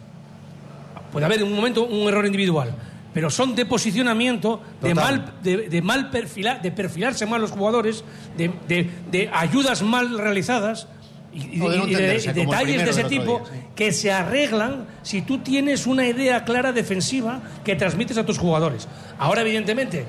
[1.10, 2.74] Puede haber en un momento un error individual,
[3.14, 8.04] pero son de posicionamiento, de mal, de, de mal perfilar, de perfilarse mal los jugadores,
[8.36, 10.88] de, de- de ayudas mal realizadas
[11.34, 13.66] y, no detalles de ese tipo día, sí.
[13.74, 18.86] que se arreglan si tú tienes una idea clara defensiva que transmites a tus jugadores.
[19.18, 20.04] Ahora, evidentemente,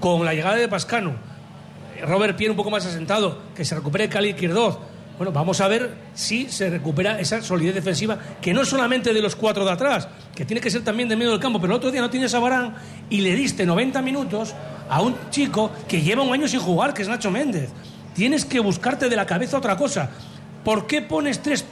[0.00, 1.14] con la llegada de Pascano,
[2.06, 4.78] Robert Pierre un poco más asentado, que se recupere Cali Quirdoz.
[5.18, 9.20] Bueno, vamos a ver si se recupera esa solidez defensiva, que no es solamente de
[9.20, 11.60] los cuatro de atrás, que tiene que ser también de medio del campo.
[11.60, 12.76] Pero el otro día no tienes a Barán
[13.10, 14.54] y le diste 90 minutos
[14.88, 17.70] a un chico que lleva un año sin jugar, que es Nacho Méndez.
[18.14, 20.08] Tienes que buscarte de la cabeza otra cosa.
[20.64, 21.64] ¿Por qué pones tres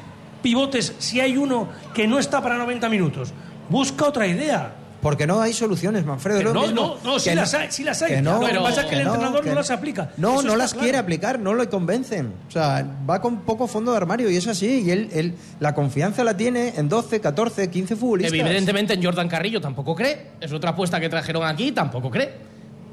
[0.42, 3.32] pivotes si hay uno que no está para 90 minutos?
[3.68, 4.74] Busca otra idea.
[5.06, 6.52] Porque no hay soluciones, Manfredo.
[6.52, 8.20] No, no, no, sí las hay, sí las hay.
[8.20, 10.10] no, Lo que pasa es que el entrenador no las aplica.
[10.16, 12.32] No, no las quiere aplicar, no lo convencen.
[12.48, 14.82] O sea, va con poco fondo de armario y es así.
[14.84, 18.36] Y él, él la confianza la tiene en 12, 14, 15 futbolistas.
[18.36, 20.32] Evidentemente en Jordan Carrillo tampoco cree.
[20.40, 22.32] Es otra apuesta que trajeron aquí, tampoco cree.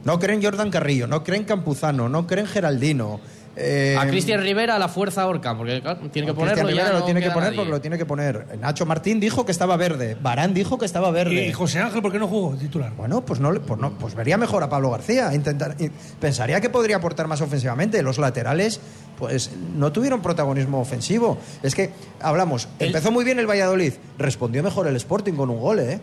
[0.04, 3.22] No creen Jordan Carrillo, no creen Campuzano, no creen Geraldino.
[3.56, 6.68] Eh, a Cristian Rivera a la fuerza Orca, porque claro, tiene que Cristian ponerlo.
[6.70, 7.58] Rivera ya lo no tiene que poner nadie.
[7.58, 8.48] porque lo tiene que poner.
[8.60, 10.18] Nacho Martín dijo que estaba verde.
[10.22, 11.48] Barán dijo que estaba verde.
[11.48, 12.92] ¿Y José Ángel por qué no jugó titular?
[12.98, 15.34] Bueno, pues no, le- pues no, pues vería mejor a Pablo García.
[15.34, 15.76] Intentar,
[16.20, 18.02] pensaría que podría aportar más ofensivamente.
[18.02, 18.80] Los laterales,
[19.18, 21.38] pues no tuvieron protagonismo ofensivo.
[21.62, 25.80] Es que hablamos, empezó muy bien el Valladolid, respondió mejor el Sporting con un gol,
[25.80, 26.00] ¿eh?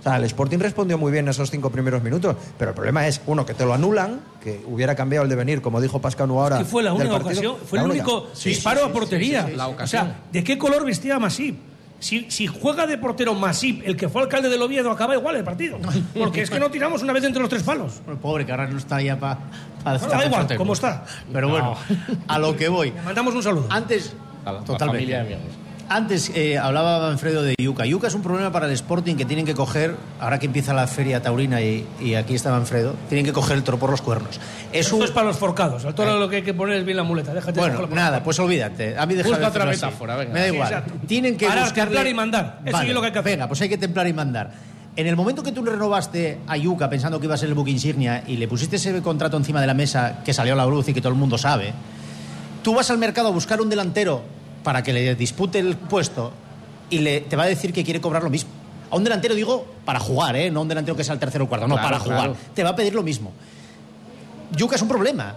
[0.00, 3.20] O sea, el Sporting respondió muy bien esos cinco primeros minutos, pero el problema es,
[3.26, 6.58] uno, que te lo anulan, que hubiera cambiado el devenir, como dijo Pascanu ahora.
[6.58, 7.52] Que fue la única partido.
[7.52, 8.04] ocasión, fue La el única.
[8.10, 9.42] único Sí, disparo sí, a sí, portería.
[9.46, 9.82] sí, sí, sí.
[9.82, 11.58] O sea, ¿de qué color vestía Masip?
[11.98, 15.44] Si, si juega de portero Masip, el que fue alcalde del Oviedo, acaba igual el
[15.44, 15.78] partido.
[16.18, 18.00] Porque es que no tiramos una vez entre los tres palos.
[18.22, 19.38] Pobre, que ahora no está ya para
[19.84, 21.04] No, da igual, ¿cómo está?
[21.30, 21.76] Pero bueno,
[22.26, 22.90] a lo que voy.
[22.92, 23.66] Le mandamos un saludo.
[23.68, 24.14] Antes,
[24.64, 24.78] totalmente.
[24.86, 25.54] familia de amigos.
[25.92, 27.84] Antes eh, hablaba Manfredo de Yuca.
[27.84, 30.86] Yuca es un problema para el Sporting que tienen que coger, ahora que empieza la
[30.86, 34.38] feria taurina y, y aquí está Manfredo, tienen que coger el toro por los cuernos.
[34.72, 35.02] Es Esto un...
[35.02, 35.84] es para los forcados.
[35.84, 37.34] Al toro lo que hay que poner es bien la muleta.
[37.34, 38.96] Déjate Bueno, nada, pues olvídate.
[38.96, 40.32] A mí deja Busca otra metáfora, venga.
[40.32, 40.68] Me da Sí, igual.
[40.72, 40.94] exacto.
[41.08, 42.60] Tienen que Parar, buscarle- templar y mandar.
[42.64, 43.32] Eso Vale, es lo que hay que hacer.
[43.32, 44.50] Venga, pues hay que templar y mandar.
[44.94, 47.56] En el momento que tú le renovaste a Yuca pensando que iba a ser el
[47.56, 50.66] buque insignia y le pusiste ese contrato encima de la mesa que salió a la
[50.66, 51.72] luz y que todo el mundo sabe,
[52.62, 56.32] tú vas al mercado a buscar un delantero para que le dispute el puesto
[56.90, 58.50] y le, te va a decir que quiere cobrar lo mismo.
[58.90, 60.50] A un delantero digo para jugar, ¿eh?
[60.50, 62.18] no a un delantero que sea el tercero o cuarto, no, Claro, para jugar.
[62.18, 62.36] claro.
[62.54, 63.32] Te va a pedir lo mismo.
[64.56, 65.34] Yuca es un problema.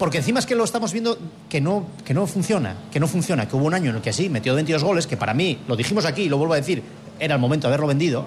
[0.00, 1.18] Porque encima es que lo estamos viendo
[1.50, 4.14] que no, que no funciona, que no funciona, que hubo un año en el que
[4.14, 6.82] sí, metió 22 goles, que para mí, lo dijimos aquí y lo vuelvo a decir,
[7.18, 8.24] era el momento de haberlo vendido,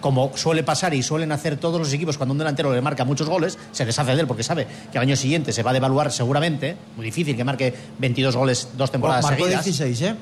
[0.00, 3.28] como suele pasar y suelen hacer todos los equipos cuando un delantero le marca muchos
[3.28, 6.12] goles, se deshace de él porque sabe que al año siguiente se va a devaluar
[6.12, 9.64] seguramente, muy difícil que marque 22 goles dos temporadas marcó seguidas.
[9.64, 10.14] 16, ¿eh?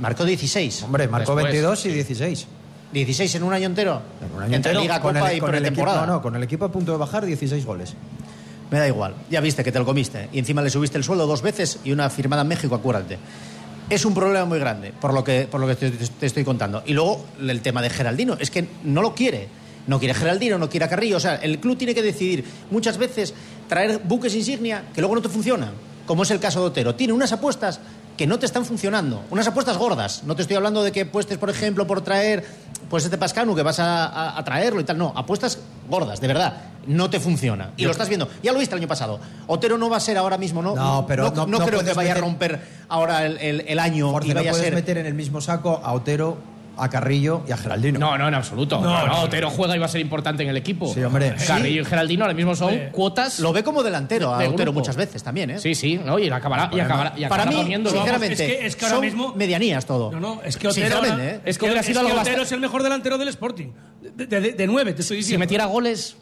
[0.00, 0.84] Marcó 16.
[0.84, 1.52] Hombre, marcó Después.
[1.52, 2.46] 22 y 16.
[2.92, 4.00] 16 en un año entero.
[4.24, 6.06] En un año Entre entero, Liga, con Copa el, y con el equipo, pretemporada.
[6.06, 7.96] no, no, con el equipo a punto de bajar 16 goles.
[8.70, 9.14] Me da igual.
[9.30, 10.28] Ya viste que te lo comiste.
[10.32, 13.18] Y encima le subiste el sueldo dos veces y una firmada en México, acuérdate.
[13.88, 16.82] Es un problema muy grande, por lo que, por lo que te, estoy contando.
[16.84, 18.36] Y luego el tema de Geraldino.
[18.38, 19.48] Es que no lo quiere.
[19.86, 21.16] No quiere Geraldino, no quiere Carrillo.
[21.16, 23.32] O sea, el club tiene que decidir muchas veces
[23.68, 25.70] traer buques insignia que luego no te funcionan.
[26.06, 26.94] Como es el caso de Otero.
[26.94, 27.80] Tiene unas apuestas
[28.18, 29.22] que no te están funcionando.
[29.30, 30.24] Unas apuestas gordas.
[30.24, 32.44] No te estoy hablando de que apuestes, por ejemplo, por traer
[32.90, 34.98] pues este Pascanu, que vas a, a- a traerlo y tal.
[34.98, 36.54] No, apuestas gordas, de verdad.
[36.86, 37.70] No te funciona.
[37.76, 38.28] Y lo estás viendo.
[38.42, 39.20] Ya lo viste el año pasado.
[39.46, 40.74] Otero no va a ser ahora mismo, ¿no?
[40.74, 44.10] No, pero no- no creo que vaya meter- a romper ahora el, el- el año
[44.10, 44.74] Jorge, y no vaya a ser...
[44.74, 46.38] meter en el mismo saco a Otero,
[46.78, 47.98] a Carrillo y a Geraldino.
[47.98, 48.80] No, no, en absoluto.
[48.80, 49.20] No, No, no.
[49.22, 50.92] Otero juega y va a ser importante en el equipo.
[50.92, 51.34] Sí, hombre.
[51.46, 53.40] Carrillo y Geraldino ahora mismo son cuotas.
[53.40, 54.80] Lo ve como delantero a De Otero grupo.
[54.80, 55.58] muchas veces también, ¿eh?
[55.58, 56.18] Sí, sí, ¿no?
[56.18, 59.04] Y acabará, y acabará, y Para acabará mí, sinceramente, Es que- es que ahora son
[59.04, 60.10] mismo- medianías todo.
[60.12, 61.40] No, no, es que Otero, Sinceramente, ahora- ¿eh?
[61.44, 63.68] Es que hubiera sido es que bastante- Otero es el mejor delantero del Sporting.
[64.00, 65.40] De, de- de- de nueve, te estoy Si diciendo.
[65.40, 66.16] metiera goles.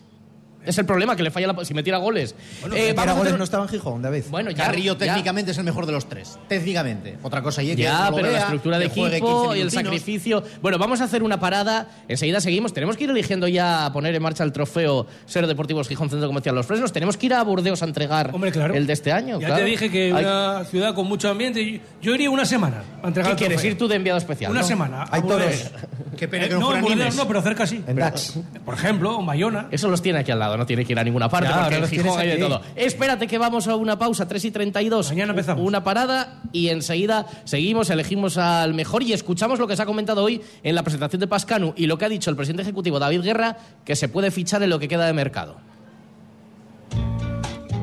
[0.67, 1.65] Es el problema, que le falla la.
[1.65, 2.35] Si metiera goles.
[2.61, 4.25] Bueno, Eh, vamos a goles hacer- no estaba en Gijón, David.
[4.31, 4.99] Bueno, ya, Carrillo ya.
[4.99, 6.39] técnicamente es el mejor de los tres.
[6.49, 7.19] Técnicamente.
[7.23, 9.17] Otra cosa y es que Ya, no lo pero la vea, estructura de que juegue
[9.17, 9.85] equipo 15 y el minutinos.
[9.85, 10.43] sacrificio.
[10.63, 11.89] Bueno, vamos a hacer una parada.
[12.09, 12.73] Enseguida seguimos.
[12.73, 16.27] Tenemos que ir eligiendo ya a poner en marcha el trofeo Ser Deportivos Gijón Centro
[16.29, 16.93] Comercial Los Fresnos.
[16.93, 18.75] Tenemos que ir a Burdeos a entregar Hombre, claro.
[18.75, 19.41] el de este año.
[19.41, 19.63] Ya claro.
[19.65, 21.61] te dije que Hay- una ciudad con mucho ambiente.
[21.63, 23.71] y- Yo iría una semana a entregar ¿Qué el quieres trofeo.
[23.73, 24.51] ir tú de enviado especial?
[24.51, 24.67] Una no?
[24.67, 25.03] semana.
[25.03, 25.63] a Hay Burdeos.
[25.63, 25.73] toros.
[26.17, 27.17] Qué pena Eh, que no, no, fueran Burdeos Nimes.
[27.17, 27.83] no, pero cerca sí.
[27.87, 28.39] En Dax.
[28.65, 29.69] Por ejemplo, en Bayona.
[29.71, 31.75] Eso los tiene aquí al lado, no tiene que ir a ninguna parte Ya, porque
[31.75, 32.61] ahora en Gijón hay de todo.
[32.75, 35.11] Espérate que vamos a una pausa, 3 y 32.
[35.11, 35.67] Mañana empezamos.
[35.67, 40.23] Una parada y enseguida seguimos, elegimos al mejor y escuchamos lo que se ha comentado
[40.23, 43.23] hoy en la presentación de Pascanu y lo que ha dicho el presidente ejecutivo David
[43.23, 45.57] Guerra, que se puede fichar en lo que queda de mercado.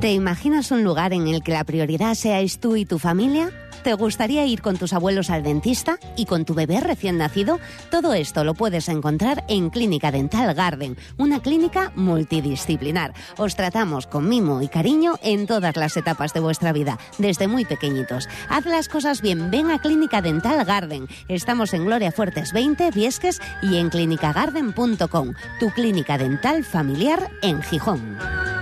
[0.01, 3.51] ¿Te imaginas un lugar en el que la prioridad seáis tú y tu familia?
[3.83, 7.59] ¿Te gustaría ir con tus abuelos al dentista y con tu bebé recién nacido?
[7.91, 13.13] Todo esto lo puedes encontrar en Clínica Dental Garden, una clínica multidisciplinar.
[13.37, 17.65] Os tratamos con mimo y cariño en todas las etapas de vuestra vida, desde muy
[17.65, 18.29] pequeñitos.
[18.47, 21.07] Haz las cosas bien, ven a Clínica Dental Garden.
[21.27, 28.52] Estamos en Gloria Fuertes 20, Viesques y en clinicagarden.com, tu clínica dental familiar en Gijón.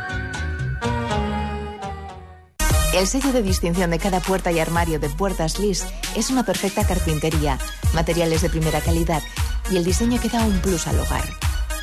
[2.93, 5.85] El sello de distinción de cada puerta y armario de Puertas Lis
[6.17, 7.57] es una perfecta carpintería,
[7.93, 9.23] materiales de primera calidad
[9.71, 11.23] y el diseño que da un plus al hogar.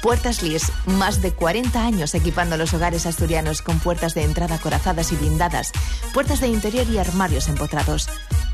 [0.03, 5.11] Puertas Lis, más de 40 años equipando los hogares asturianos con puertas de entrada acorazadas
[5.13, 5.73] y blindadas,
[6.13, 8.11] puertas de interior y armarios empotrados.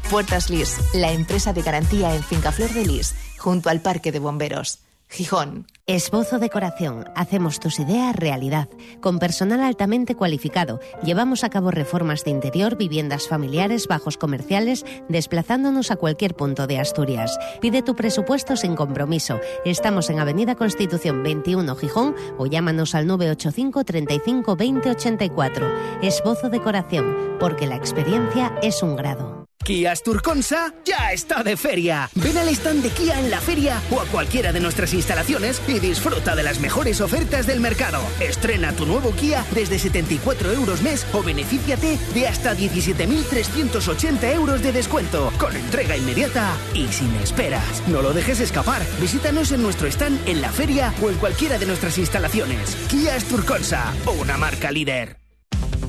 [0.09, 4.21] Puertas Lis, la empresa de garantía en Finca Flor de Lis, junto al Parque de
[4.21, 4.79] Bomberos.
[5.09, 5.67] Gijón.
[5.87, 7.05] Esbozo Decoración.
[7.15, 8.71] Hacemos tus ideas realidad.
[9.03, 15.91] Con personal altamente cualificado, llevamos a cabo reformas de interior, viviendas familiares, bajos comerciales, desplazándonos
[15.91, 17.39] a cualquier punto de Asturias.
[17.61, 19.41] Pide tu presupuesto sin compromiso.
[19.67, 25.67] Estamos en Avenida Constitución 21 Gijón o llámanos al 985 35 20 84.
[26.01, 29.44] Esbozo Decoración, porque la experiencia es un grado.
[29.65, 32.11] Kia Asturconsa ya está de feria.
[32.17, 35.81] Ven al stand de Kia en la feria o a cualquiera de nuestras instalaciones y
[35.81, 37.99] disfruta de las mejores ofertas del mercado.
[38.21, 44.73] Estrena tu nuevo Kia desde 74 euros mes o benefíciate de hasta 17.380 euros de
[44.73, 47.83] descuento con entrega inmediata y sin esperas.
[47.89, 48.83] No lo dejes escapar.
[49.01, 52.77] Visítanos en nuestro stand en la feria o en cualquiera de nuestras instalaciones.
[52.91, 55.17] Kia Asturconsa, una marca líder.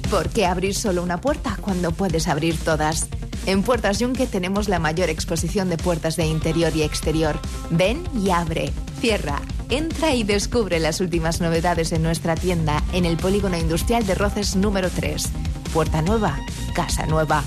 [0.09, 3.09] ¿Por qué abrir solo una puerta cuando puedes abrir todas?
[3.45, 7.39] En Puertas Yunque tenemos la mayor exposición de puertas de interior y exterior.
[7.69, 9.39] Ven y abre, cierra,
[9.69, 14.55] entra y descubre las últimas novedades en nuestra tienda en el Polígono Industrial de Roces
[14.55, 15.29] número 3.
[15.73, 16.39] Puerta nueva,
[16.73, 17.43] casa nueva.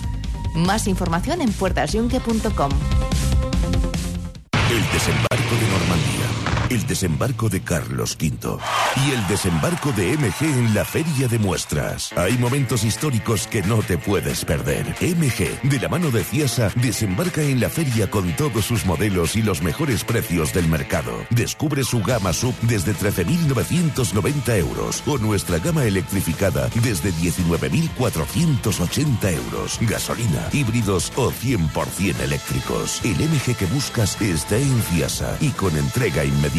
[0.55, 2.71] Más información en puertasyunque.com.
[4.71, 6.18] El desembarco de Normandía,
[6.71, 8.59] el desembarco de Carlos V
[8.97, 12.13] y el desembarco de MG en la Feria de Muestras.
[12.17, 14.85] Hay momentos históricos que no te puedes perder.
[15.01, 19.43] MG, de la mano de Ciasa, desembarca en la feria con todos sus modelos y
[19.43, 21.25] los mejores precios del mercado.
[21.31, 29.79] Descubre su gama sub desde 13.990 euros o nuestra gama electrificada desde 19.480 euros.
[29.81, 33.01] Gasolina, híbridos o 100% eléctricos.
[33.05, 36.58] El MG que buscas está en Ciasa y con entrega inmediata.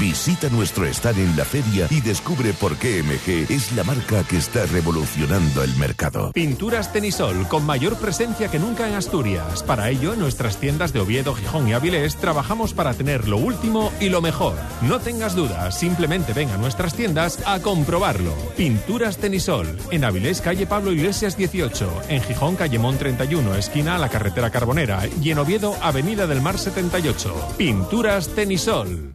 [0.00, 4.38] Visita nuestro stand en la feria y descubre por qué MG es la marca que
[4.38, 6.32] está revolucionando el mercado.
[6.32, 9.62] Pinturas Tenisol, con mayor presencia que nunca en Asturias.
[9.62, 13.92] Para ello, en nuestras tiendas de Oviedo, Gijón y Avilés trabajamos para tener lo último
[14.00, 14.54] y lo mejor.
[14.80, 18.32] No tengas dudas, simplemente ven a nuestras tiendas a comprobarlo.
[18.56, 23.98] Pinturas Tenisol, en Avilés, calle Pablo Iglesias 18, en Gijón, calle Mon 31, esquina a
[23.98, 27.56] la carretera Carbonera, y en Oviedo, avenida del Mar 78.
[27.58, 29.14] Pinturas Tenisol.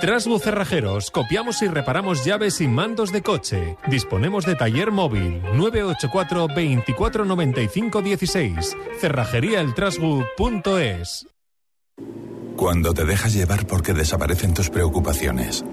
[0.00, 3.76] Trasbu Cerrajeros, copiamos y reparamos llaves y mandos de coche.
[3.88, 8.76] Disponemos de taller móvil 984 2495 16.
[9.00, 11.26] Cerrajeríaeltrasbu.es.
[12.56, 15.64] Cuando te dejas llevar porque desaparecen tus preocupaciones.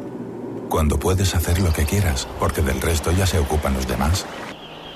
[0.69, 4.25] Cuando puedes hacer lo que quieras porque del resto ya se ocupan los demás.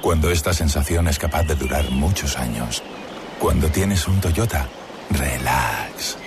[0.01, 2.81] Cuando esta sensación es capaz de durar muchos años.
[3.39, 4.67] Cuando tienes un Toyota,
[5.11, 6.17] relax.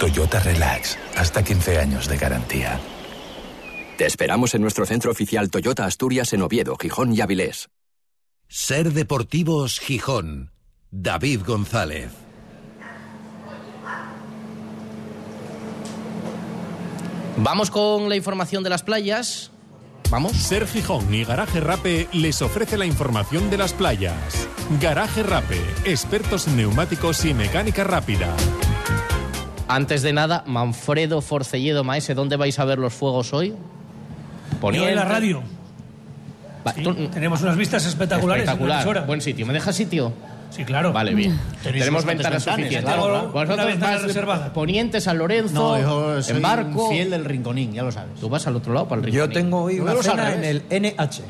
[0.00, 2.80] Toyota Relax, hasta 15 años de garantía.
[3.98, 7.68] Te esperamos en nuestro centro oficial Toyota Asturias en Oviedo, Gijón y Avilés.
[8.48, 10.52] Ser Deportivos Gijón.
[10.90, 12.10] David González.
[17.36, 19.50] Vamos con la información de las playas.
[20.10, 20.32] Vamos.
[20.32, 24.48] Ser Gijón y Garaje Rape les ofrece la información de las playas.
[24.80, 28.34] Garaje Rape, expertos en neumáticos y mecánica rápida.
[29.70, 33.54] Antes de nada, Manfredo Forcelledo Maese, ¿dónde vais a ver los fuegos hoy?
[34.72, 35.42] Yo en la radio.
[36.66, 38.44] Va, Sí, tú- tenemos unas vistas espectaculares.
[38.48, 39.06] Espectacular.
[39.06, 39.46] Buen sitio.
[39.46, 40.12] ¿Me dejas sitio?
[40.50, 40.92] Sí, claro.
[40.92, 41.38] Vale, bien.
[41.62, 42.94] Tenéis Tenemos ventanas ventanas, suficientes.
[42.94, 43.30] claro.
[43.32, 44.52] Vosotros ventana vas reservada.
[44.52, 46.84] Poniente, San Lorenzo, No, yo soy en barco.
[46.86, 48.18] un fiel del Rinconín, ya lo sabes.
[48.20, 49.44] Tú vas al otro lado para el Yo Rinconín.
[49.44, 51.22] tengo hoy una cena en el NH.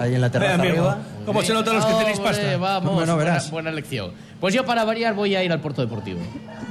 [0.00, 0.98] Ahí en la terraza amigo, arriba.
[1.26, 2.56] ¿Cómo se notan los que tenéis pasta?
[2.56, 3.50] Vamos, Bueno, buena, verás.
[3.50, 4.12] buena elección.
[4.40, 6.20] Pues yo para variar voy a ir al puerto deportivo.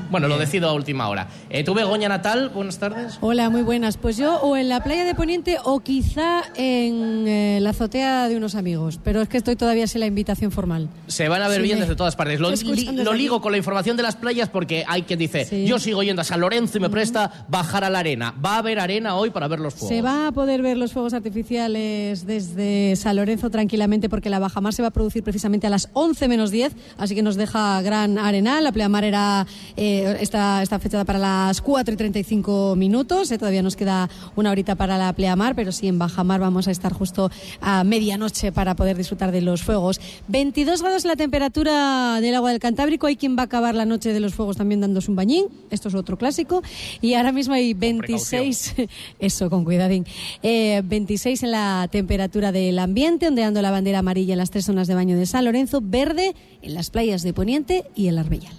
[0.10, 1.28] Bueno, lo decido a última hora.
[1.50, 2.48] Eh, ¿Tú, Begoña Natal?
[2.56, 3.18] Buenas tardes.
[3.20, 3.98] Hola, muy buenas.
[3.98, 8.38] Pues yo o en la playa de Poniente o quizá en eh, la azotea de
[8.38, 10.88] unos amigos, pero es que estoy todavía sin la invitación formal.
[11.08, 12.40] Se van a ver Sí, bien me- desde todas partes.
[12.40, 13.18] Lo, li- aquí.
[13.18, 15.66] ligo con la información de las playas porque hay quien dice, Sí.
[15.66, 18.34] yo sigo yendo a San Lorenzo y me presta bajar a la arena.
[18.44, 19.90] Va a haber arena hoy para ver los fuegos.
[19.90, 24.72] Se va a poder ver los fuegos artificiales desde San Lorenzo tranquilamente porque la bajamar
[24.74, 28.18] se va a producir precisamente a las 11 menos 10, así que nos deja gran
[28.18, 28.64] arenal.
[28.64, 29.46] La pleamar era,
[29.76, 33.32] eh, está, está fechada para las 4 y 35 minutos.
[33.32, 36.72] eh, todavía nos queda una horita para la pleamar, pero sí en bajamar vamos a
[36.72, 37.32] estar justo
[37.62, 40.00] a medianoche para poder disfrutar de los fuegos.
[40.28, 43.08] 22 grados la temperatura del agua del Cantábrico.
[43.08, 45.46] Hay quien va a acabar la noche de los fuegos también dándose un bañín.
[45.72, 46.62] Esto es otro clásico.
[47.02, 48.76] Y ahora mismo hay 26,
[49.20, 50.06] eso con cuidadín,
[50.44, 54.88] Eh, 26 en la temperatura del ambiente, ondeando la bandera amarilla en las tres zonas
[54.88, 57.47] de baño de San Lorenzo, verde en las playas de Poniente
[57.96, 58.54] y el Arbellal.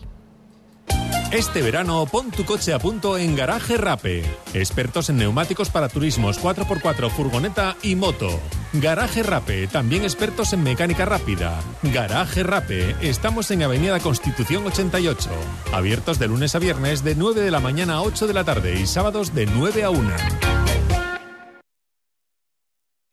[1.30, 4.24] Este verano pon tu coche a punto en Garaje Rape.
[4.54, 8.40] Expertos en neumáticos para turismos 4x4, furgoneta y moto.
[8.72, 11.60] Garaje Rape, también expertos en mecánica rápida.
[11.82, 15.28] Garaje Rape, estamos en Avenida Constitución 88.
[15.74, 18.80] Abiertos de lunes a viernes de 9 de la mañana a 8 de la tarde
[18.80, 20.10] y sábados de 9 a 1.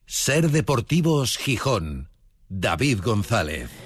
[0.05, 2.09] Ser Deportivos Gijón.
[2.47, 3.84] David González.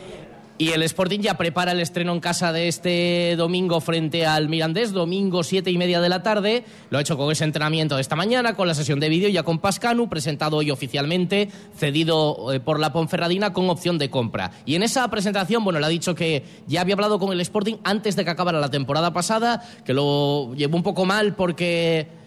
[0.61, 4.91] Y el Sporting ya prepara el estreno en casa de este domingo frente al Mirandés,
[4.91, 6.65] domingo siete y media de la tarde.
[6.89, 9.43] Lo ha hecho con ese entrenamiento de esta mañana, con la sesión de vídeo ya
[9.43, 11.47] con Pascanu, presentado hoy oficialmente,
[11.77, 14.51] cedido eh, por la Ponferradina con opción de compra.
[14.65, 17.75] Y en esa presentación, bueno, le ha dicho que ya había hablado con el Sporting
[17.85, 22.18] antes de que acabara la temporada pasada, que lo llevó un poco mal porque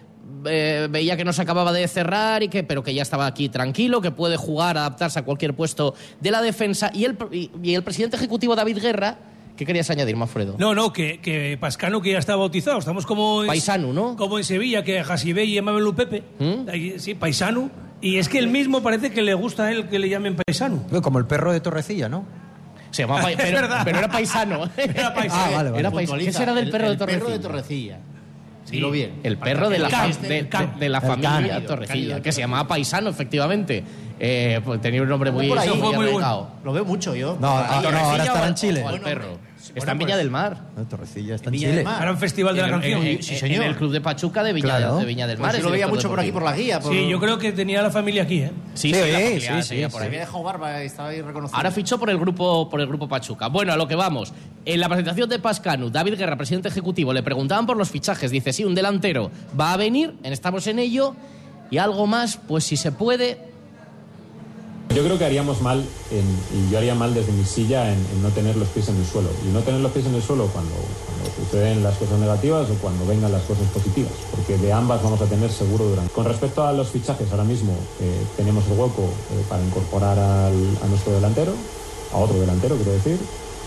[0.45, 3.49] eh, veía que no se acababa de cerrar y que pero que ya estaba aquí
[3.49, 7.75] tranquilo que puede jugar adaptarse a cualquier puesto de la defensa y el, y, y
[7.75, 9.17] el presidente ejecutivo David Guerra
[9.55, 10.55] ¿Qué querías añadir, Manfredo?
[10.57, 12.79] No, no, que, que Pascano que ya está bautizado.
[12.79, 14.15] Estamos como en, Paisano, ¿no?
[14.17, 16.23] como en Sevilla, que Jasibé y Mabelu Pepe.
[16.39, 16.69] ¿Mm?
[16.71, 17.69] Ahí, Sí, Paisano.
[18.01, 20.83] Y es que él mismo parece que le gusta a él que le llamen Paisano.
[21.03, 22.25] Como el perro de Torrecilla, ¿no?
[22.89, 23.81] Se llamaba Es pero, verdad.
[23.85, 24.67] pero era paisano.
[24.75, 25.43] Era paisano.
[25.43, 25.79] Ah, vale, vale.
[25.81, 25.99] Era paisano.
[25.99, 27.23] ¿Qué Futbolista, será del el- perro de el Torrecilla?
[27.23, 27.99] perro de Torrecilla.
[28.73, 29.13] Dilo bien.
[29.23, 30.73] El perro de la, El can, de, el can.
[30.73, 33.83] de- de la El familia cálido, Torrecilla, que se llamaba Paisano, efectivamente.
[34.19, 36.51] Eh, pues tenía un nombre muy, muy Fue muy bueno.
[36.63, 37.37] Lo veo mucho yo.
[37.39, 38.81] No, no, ahora estará en Chile.
[38.83, 39.37] Bueno, perro.
[39.75, 40.61] Está en Viña pues- del Mar.
[40.77, 41.71] No, Torrecilla está en Chile.
[41.75, 42.01] del Mar.
[42.01, 43.03] Era un festival de la En canción.
[43.03, 43.63] en- Sí, en señor.
[43.65, 44.97] el club de Pachuca de Viña, Claro.
[44.97, 45.51] de Viña del Pues Mar.
[45.53, 46.79] yo es lo veía mucho por aquí, por la guía.
[46.79, 46.93] Por...
[46.93, 48.51] Sí, yo creo que tenía la familia aquí, ¿eh?
[48.75, 50.07] Sí, Sí, sí, la sí, familia sí, sí, por Se ahí.
[50.07, 51.57] había dejado barba, estaba ahí reconocido.
[51.57, 53.47] Ahora fichó por el grupo por el grupo Pachuca.
[53.47, 54.33] Bueno, a lo que vamos.
[54.65, 58.29] En la presentación de Pascanu, David Guerra, presidente ejecutivo, le preguntaban por los fichajes.
[58.29, 61.15] Dice, sí, un delantero va a venir, en- estamos en ello.
[61.71, 63.39] Y algo más, pues si se puede,
[64.95, 68.29] Yo creo que haríamos mal, en- y yo haría mal desde mi silla, en, no
[68.29, 69.29] tener los pies en el suelo.
[69.47, 72.73] Y no tener los pies en el suelo cuando, cuando suceden las cosas negativas o
[72.75, 76.11] cuando vengan las cosas positivas, porque de ambas vamos a tener seguro durante.
[76.13, 80.77] Con respecto a los fichajes, ahora mismo eh, tenemos el hueco eh, para incorporar al-
[80.83, 81.53] a nuestro delantero,
[82.13, 83.17] a otro delantero, quiero decir,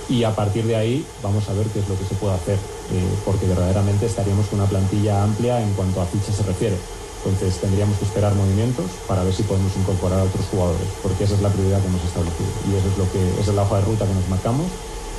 [0.09, 2.55] y a partir de ahí vamos a ver qué es lo que se puede hacer,
[2.55, 6.77] eh, porque verdaderamente estaríamos con una plantilla amplia en cuanto a fichas se refiere.
[7.25, 11.35] Entonces tendríamos que esperar movimientos para ver si podemos incorporar a otros jugadores, porque esa
[11.35, 12.49] es la prioridad que hemos establecido.
[12.71, 14.67] Y eso es lo que, esa es la hoja de ruta que nos marcamos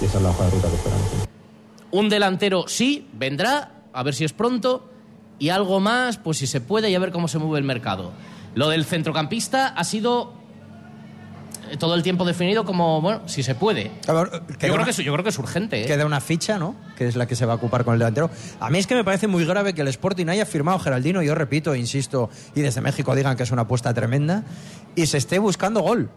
[0.02, 1.08] y esa es la hoja de ruta que esperamos.
[1.92, 4.90] un delantero sí, vendrá, a ver si es pronto.
[5.40, 8.12] Y algo más, pues si se puede y a ver cómo se mueve el mercado.
[8.56, 10.34] Lo del centrocampista ha sido
[11.80, 13.92] todo el tiempo definido como, bueno, si se puede.
[14.08, 15.82] Ver, Yo creo, una- que es, yo creo que es urgente.
[15.82, 15.86] ¿eh?
[15.86, 16.76] Queda una ficha, ¿no?
[16.96, 18.30] Que es la que se va a ocupar con el delantero.
[18.60, 21.36] A mí es que me parece muy grave que el Sporting haya firmado Geraldino, yo
[21.36, 24.44] repito, insisto, y desde México digan que es una apuesta tremenda,
[24.96, 26.10] y se esté buscando gol.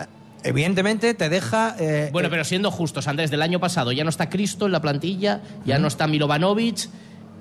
[0.00, 0.04] Eh,
[0.44, 1.74] Evidentemente te deja...
[1.78, 4.80] eh, Bueno, pero siendo justos, Andrés, del año pasado ya no está Cristo en la
[4.80, 6.88] plantilla, ya no está Milovanovic,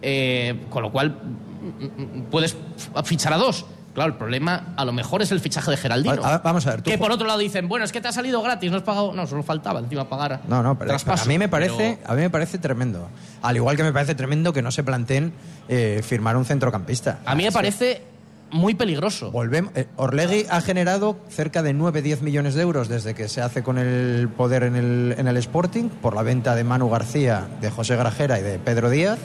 [0.02, 3.66] eh, con lo cual mm, mm, puedes f- fichar a dos.
[3.96, 6.24] Claro, el problema a lo mejor es el fichaje de Geraldino.
[6.24, 8.08] A- a- vamos a ver, tú Que por otro lado dicen, bueno, es que te
[8.10, 9.14] ha salido gratis, no has pagado.
[9.14, 10.42] No, solo faltaba encima pagar.
[10.48, 11.24] No, no, pero traspaso.
[11.24, 13.08] a mí me parece, Pero- a mí me parece tremendo.
[13.42, 15.34] Al igual que me parece tremendo que no se planteen
[15.70, 17.20] eh, firmar un centrocampista.
[17.26, 18.04] A mí me parece
[18.52, 19.32] muy peligroso.
[19.32, 23.64] Volvemos, eh, Orlegui ha generado cerca de 9-10 millones de euros desde que se hace
[23.64, 27.72] con el poder en el, en el Sporting por la venta de Manu García, de
[27.72, 29.20] José Grajera y de Pedro Díaz.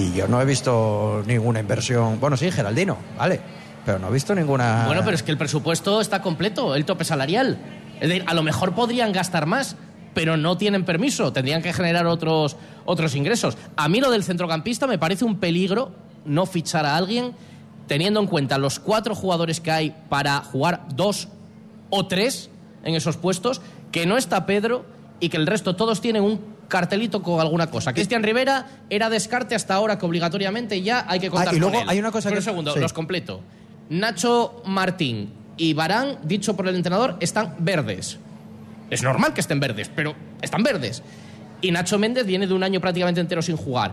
[0.00, 2.18] Y yo no he visto ninguna inversión.
[2.18, 3.38] Bueno, sí, Geraldino, vale.
[3.84, 4.86] Pero no he visto ninguna.
[4.86, 7.58] Bueno, pero es que el presupuesto está completo, el tope salarial.
[8.00, 9.76] Es decir, a lo mejor podrían gastar más,
[10.14, 13.58] pero no tienen permiso, tendrían que generar otros, otros ingresos.
[13.76, 15.92] A mí lo del centrocampista me parece un peligro
[16.24, 17.34] no fichar a alguien
[17.86, 21.28] teniendo en cuenta los cuatro jugadores que hay para jugar dos
[21.90, 22.48] o tres
[22.84, 23.60] en esos puestos,
[23.92, 24.86] que no está Pedro
[25.18, 26.40] y que el resto todos tienen un
[26.70, 27.92] cartelito con alguna cosa.
[27.92, 31.74] Cristian Rivera era descarte hasta ahora que obligatoriamente ya hay que contar Ah, y luego
[31.74, 31.88] con él.
[31.90, 32.80] hay una cosa Pero que- un segundo, sí.
[32.80, 33.42] los completo.
[33.90, 38.18] Nacho Martín y Barán, dicho por el entrenador, están verdes.
[38.88, 41.02] Es normal que estén verdes, pero están verdes.
[41.60, 43.92] Y Nacho Méndez viene de un año prácticamente entero sin jugar.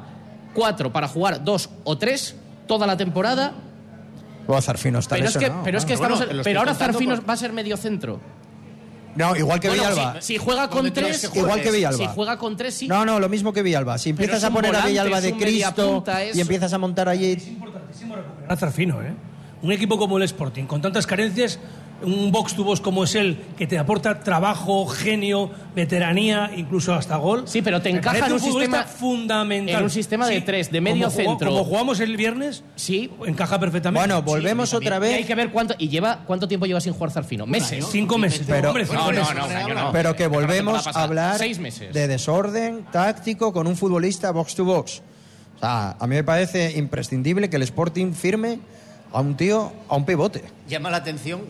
[0.53, 2.36] Cuatro para jugar dos o tres
[2.67, 3.53] toda la temporada.
[4.47, 6.19] O Zarfino está Pero es que, pero es que estamos.
[6.25, 8.19] Bueno, pero ahora Zarfino va a ser medio centro.
[9.18, 10.22] No, igual que Bueno, Villalba.
[10.22, 11.32] Si, si juega con tres.
[11.34, 11.97] Igual que Villalba.
[11.97, 12.88] Si juega con tres, sí.
[12.88, 13.97] No, no, lo mismo que Villalba.
[13.97, 16.03] Si empiezas es a poner a Villalba es de Cristo
[16.34, 17.57] y empiezas a montar allí.
[18.45, 19.13] Era Zarfino, ¿eh?
[19.61, 21.59] Un equipo como el Sporting, con tantas carencias,
[22.03, 27.15] un box to box como es él, que te aporta trabajo, genio, veteranía, incluso hasta
[27.17, 27.43] gol.
[27.47, 29.75] Sí, pero te encaja en un futbolista sistema- fundamental.
[29.77, 31.49] en un sistema de tres, de medio como jugó- centro.
[31.49, 34.07] como jugamos el viernes, sí, encaja perfectamente.
[34.07, 35.13] Bueno, volvemos otra Y vez.
[35.15, 35.75] hay que ver cuánto.
[35.77, 37.45] ¿Y lleva cuánto tiempo lleva sin jugar Zarfino?
[37.45, 37.85] Meses.
[37.91, 38.43] Cinco meses.
[38.47, 39.35] Pero- hombre, cinco no, no, meses.
[39.35, 39.91] no, un año no.
[39.91, 41.93] Pero que volvemos a hablar Seis meses.
[41.93, 45.01] de desorden táctico con un futbolista box to box.
[45.55, 48.59] O sea, a mí me parece imprescindible que el Sporting firme
[49.11, 50.43] a un tío, a un pivote.
[50.67, 51.41] Llama la atención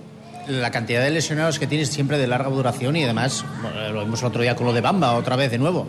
[0.47, 4.21] la cantidad de lesionados que tienes siempre de larga duración y además bueno, lo vimos
[4.21, 5.87] el otro día con lo de Bamba, otra vez de nuevo.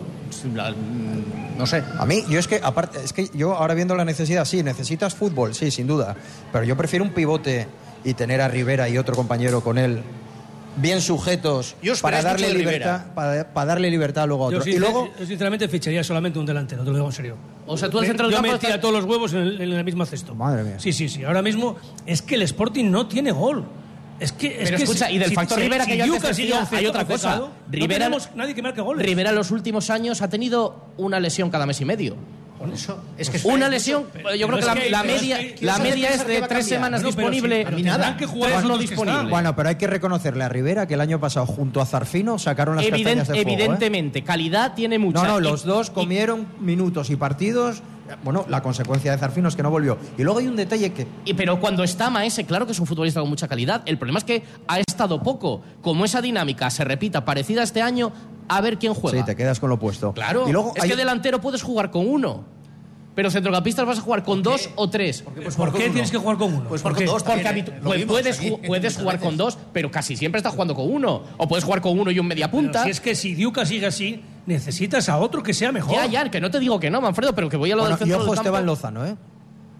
[0.53, 1.83] La- mm, No sé.
[1.97, 5.13] A mí, yo es que, aparte, es que yo ahora viendo la necesidad, sí, necesitas
[5.13, 6.15] fútbol, sí, sin duda.
[6.53, 7.67] Pero yo prefiero un pivote
[8.05, 10.01] y tener a Rivera y otro compañero con él
[10.77, 14.69] bien sujetos Yo os para darle libertad para, para darle libertad luego a Yo, otro.
[14.69, 17.35] Y sincer- luego yo, sinceramente ficharía solamente un delantero, te lo digo en serio.
[17.67, 19.73] O sea, tú al del yo campo metía estás- todos los huevos en el, en
[19.73, 20.33] el mismo cesto.
[20.35, 20.75] Madre mía.
[20.79, 21.25] Sí, sí, sí.
[21.25, 23.65] Ahora mismo es que el Sporting no tiene gol.
[24.19, 25.97] Es que, es Pero que escucha, si- y del si- factor si- Rivera si que
[25.97, 27.41] yo antes decía, un hay otra cosa.
[27.69, 29.05] Rivera- no tenemos nadie que marque goles.
[29.05, 32.15] Rivera en los últimos años ha tenido una lesión cada mes y medio.
[32.73, 34.03] Eso, es que Una es lesión,
[34.37, 36.09] yo creo que es la, que- la pero es media, que- la ¿quién se media
[36.09, 39.29] es de tres semanas No, disponible, sí, nada, que tres no disponible.
[39.29, 42.75] Bueno, pero hay que reconocerle a Rivera que el año pasado junto a Zarfino sacaron
[42.75, 43.53] las Evident- castañas de fuego, ¿eh?
[43.53, 45.23] evidentemente, calidad tiene mucha.
[45.23, 47.81] No, no, Y- los dos comieron minutos y partidos.
[48.23, 49.97] Bueno, la consecuencia de Zarfino es que no volvió.
[50.17, 52.85] Y luego hay un detalle que Y, pero cuando está Maese, claro que es un
[52.87, 53.81] futbolista con mucha calidad.
[53.85, 55.61] El problema es que ha estado poco.
[55.81, 58.11] Como esa dinámica se repita parecida este año,
[58.47, 59.19] a ver quién juega.
[59.19, 60.13] sí, te quedas con lo opuesto.
[60.13, 62.43] Claro, Y luego es hay- que delantero puedes jugar con uno.
[63.15, 65.23] Pero centrocampistas vas a jugar con dos o tres.
[65.57, 66.69] ¿Por qué tienes que jugar con uno?
[66.69, 67.05] Pues ¿Por con qué?
[67.05, 67.79] dos Porque también, habitu- ¿eh?
[67.83, 70.89] Lo pu- vimos puedes, aquí puedes jugar con dos, pero casi siempre estás jugando con
[70.89, 71.23] uno.
[71.37, 72.83] O puedes jugar con uno y un media Pero punta.
[72.85, 75.93] si es que si Diuca sigue así, necesitas a otro que sea mejor.
[75.95, 77.95] Ya, ya, que no te digo que no, Manfredo, pero que voy a lo Bueno,
[77.95, 78.49] del y centro ojo del campo.
[78.49, 79.15] Esteban Lozano, ¿eh?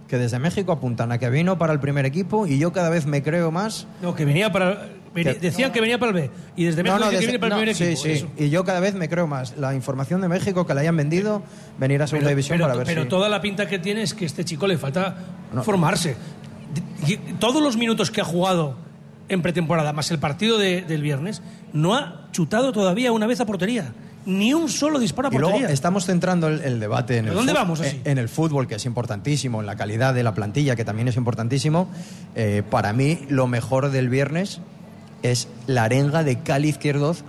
[0.07, 3.05] Que desde México apuntan a que vino para el primer equipo y yo cada vez
[3.05, 3.85] me creo más.
[4.01, 4.87] No, que venía para.
[5.13, 6.31] Que- decían que venía para el B.
[6.55, 8.27] Y desde México dicen que desde- viene para el no, primer sí, equipo.
[8.37, 8.43] sí.
[8.45, 9.57] Y yo cada vez me creo más.
[9.57, 11.41] La información de México que la hayan vendido,
[11.79, 13.09] venir a segunda Pero, división pero- para ver pero si.
[13.09, 15.15] toda la pinta que tiene es que este chico le falta
[15.53, 15.63] No.
[15.63, 16.15] formarse.
[17.39, 18.75] Todos los minutos que ha jugado
[19.29, 21.41] en pretemporada, más el partido de- del viernes,
[21.73, 23.93] no ha chutado todavía una vez a portería.
[24.25, 25.73] Ni un solo disparo a Y luego portería.
[25.73, 28.01] estamos centrando el, el debate en el, ¿Pero dónde vamos así?
[28.03, 31.07] en- en el fútbol, que es importantísimo, en la calidad de la plantilla, que también
[31.07, 31.89] es importantísimo.
[32.35, 34.59] Eh, para mí, lo mejor del viernes
[35.23, 37.23] es la arenga de Cali Izquierdoz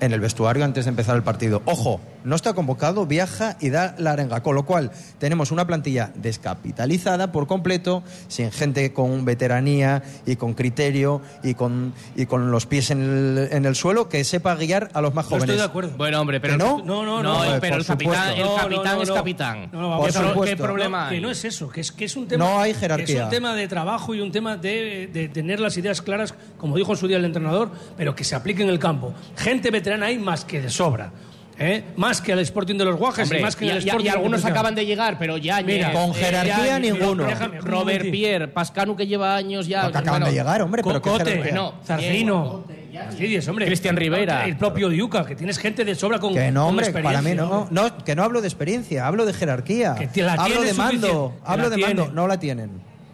[0.00, 1.62] en el vestuario antes de empezar el partido.
[1.64, 4.42] Ojo, no está convocado, viaja y da la arenga.
[4.42, 10.54] Con lo cual, tenemos una plantilla descapitalizada por completo, sin gente con veteranía y con
[10.54, 14.90] criterio y con, y con los pies en el, en el suelo que sepa guiar
[14.94, 15.50] a los más No jóvenes.
[15.50, 15.96] estoy de acuerdo.
[15.96, 16.78] Bueno, hombre, pero ¿Que no?
[16.84, 17.44] No, no, no.
[17.44, 19.14] No, pero el capitán, el No, no, capitán no, es no.
[19.14, 19.68] capitán.
[19.72, 20.48] No, no, vamos Por a ver.
[20.50, 22.44] ¿Qué problema Que no es eso, que es, que es un tema.
[22.44, 23.18] No hay que jerarquía.
[23.18, 26.76] es un tema de trabajo y un tema de, de tener las ideas claras, como
[26.76, 29.12] dijo en su día el entrenador, pero que se aplique en el campo.
[29.36, 31.12] Gente veterana hay más que de sobra.
[31.60, 31.84] ¿Eh?
[31.96, 33.82] Más que al Sporting de los Guajes Hombre, y más que y, el y- y
[33.88, 37.26] Sporting de algunos acaban de llegar, pero ya Mira, Con jerarquía ninguno.
[37.60, 38.10] Robert.
[38.10, 39.82] Pierre, Pascanu que lleva años ya.
[39.82, 43.66] Porque acaban de llegar, hombre, pero Cocote, no, Fastidies, hombre.
[43.66, 44.44] Cristian Rivera.
[44.46, 47.20] El propio Diuca, que tienes gente de sobra con, Que no, con hombre, experiencia.
[47.20, 49.94] para mí no, no, que no hablo de experiencia, hablo de jerarquía.
[50.12, 52.70] Que la hablo de mando, suficiente, hablo la de mando, no la tienen.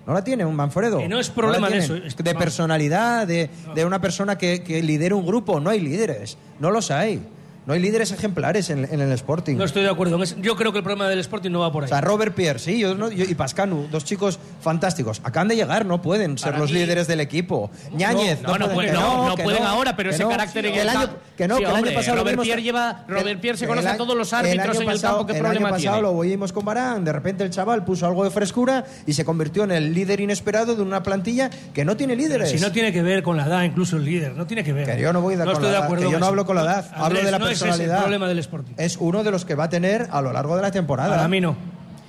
[0.07, 0.99] No la tiene un Manfredo.
[0.99, 4.81] Que no es problema de eso, es- De personalidad, de, de una persona que, que
[4.81, 5.59] lidera un grupo.
[5.59, 7.21] No hay líderes, no los hay.
[7.67, 9.57] No hay líderes ejemplares en, en el Sporting.
[9.57, 10.23] No estoy de acuerdo.
[10.41, 11.87] Yo creo que el problema del Sporting no va por ahí.
[11.87, 15.21] O sea, Robert Pierre, sí, yo, no- yo- y Pascanu, dos chicos fantásticos.
[15.25, 17.71] Acaban de llegar, no pueden ser Para los mí- líderes del equipo.
[17.93, 20.29] Ñáñez, No, no, pueden, pueden, no, no pueden ahora, pero ese no.
[20.29, 22.23] carácter en que el el año, que no, Sí, que el año hombre, pasado lo
[22.23, 24.75] Robert vimos- Pierre lleva- Robert Pierre se conoce el a todos los año- árbitros año
[24.77, 26.03] en el pasado- campo, ¿qué el problema año pasado tiene?
[26.03, 29.65] lo oímos con Barán, de repente el chaval puso algo de frescura y se convirtió
[29.65, 32.51] en el líder inesperado de una plantilla que no tiene líderes.
[32.51, 34.87] Si no tiene que ver con la edad, incluso el líder, no tiene que ver.
[34.87, 36.55] Que yo no voy de, con estoy la de acuerdo que yo no hablo con
[36.57, 37.97] la edad, hablo de la es ese personalidad.
[37.97, 38.73] el problema del Sporting.
[38.77, 41.11] Es uno de los que va a tener a lo largo de la temporada.
[41.17, 41.57] Para mí no.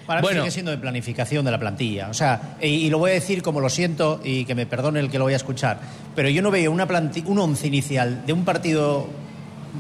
[0.06, 0.38] Para Bueno.
[0.38, 2.08] mí sigue siendo de planificación de la plantilla.
[2.10, 5.00] O sea, y, y lo voy a decir como lo siento y que me perdone
[5.02, 5.80] el que lo vaya a escuchar,
[6.16, 9.08] pero yo no veo una planti- un once inicial de un partido,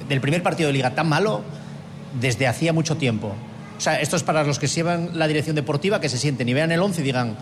[0.09, 1.41] del primer partido de liga tan malo
[2.19, 3.33] desde hacía mucho tiempo.
[3.77, 6.53] O sea, esto es para los que llevan la dirección deportiva, que se sienten y
[6.53, 7.35] vean el once y digan,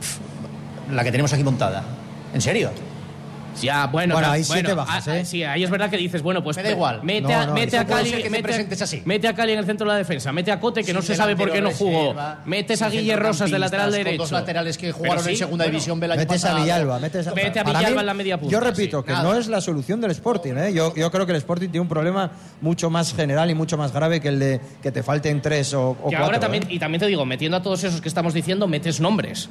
[0.00, 1.82] "Pff, la que tenemos aquí montada.
[2.34, 2.70] ¿En serio?
[3.62, 5.24] Ya, bueno, Bueno, ahí sí bueno, te bajas, ¿eh?
[5.24, 7.00] Sí, ahí es verdad que dices, bueno, pues Me da igual.
[7.02, 9.02] Mete, No, a, no, mete a Cali, que me mete, presentes así.
[9.04, 11.08] mete a Cali en el centro de la defensa, mete a Cote que no Sin
[11.08, 14.10] se sabe por qué no jugó, reserva, metes a Guille Rosas de lateral derecho.
[14.18, 16.54] Con dos laterales que jugaron sí, en segunda bueno, división del año Metes a.
[16.54, 19.06] Villalba, metes a, Vete a Villalba mí, en la media punta, Yo repito sí.
[19.06, 19.24] que Nada.
[19.24, 20.54] no es la solución del Sporting.
[20.56, 20.72] ¿eh?
[20.72, 22.30] Yo, yo creo que el Sporting tiene un problema
[22.60, 25.90] mucho más general y mucho más grave que el de que te falten tres o,
[25.90, 26.24] o cuatro.
[26.24, 26.66] ahora también, ¿eh?
[26.74, 29.48] y también te digo, metiendo a todos esos que estamos diciendo, metes nombres.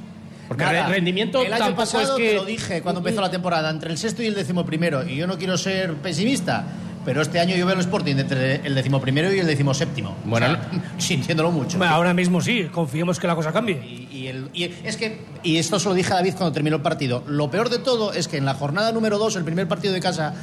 [0.47, 0.87] Porque Nada.
[0.87, 2.29] re- rendimiento el año pasado es que.
[2.29, 5.15] te lo dije cuando empezó la temporada, entre el sexto y el décimo primero, y
[5.17, 6.65] yo no quiero ser pesimista,
[7.03, 10.15] pero este año yo veo el Sporting entre el décimo primero y el décimo séptimo.
[10.25, 10.57] Bueno,
[10.97, 11.77] sintiéndolo mucho.
[11.77, 13.75] Bueno, Ahora mismo sí, confiemos que la cosa cambie.
[14.11, 16.77] Y, y el- y es que, y esto se lo dije a David cuando terminó
[16.77, 19.67] el partido, lo peor de todo es que en la jornada número 2, el primer
[19.67, 20.33] partido de casa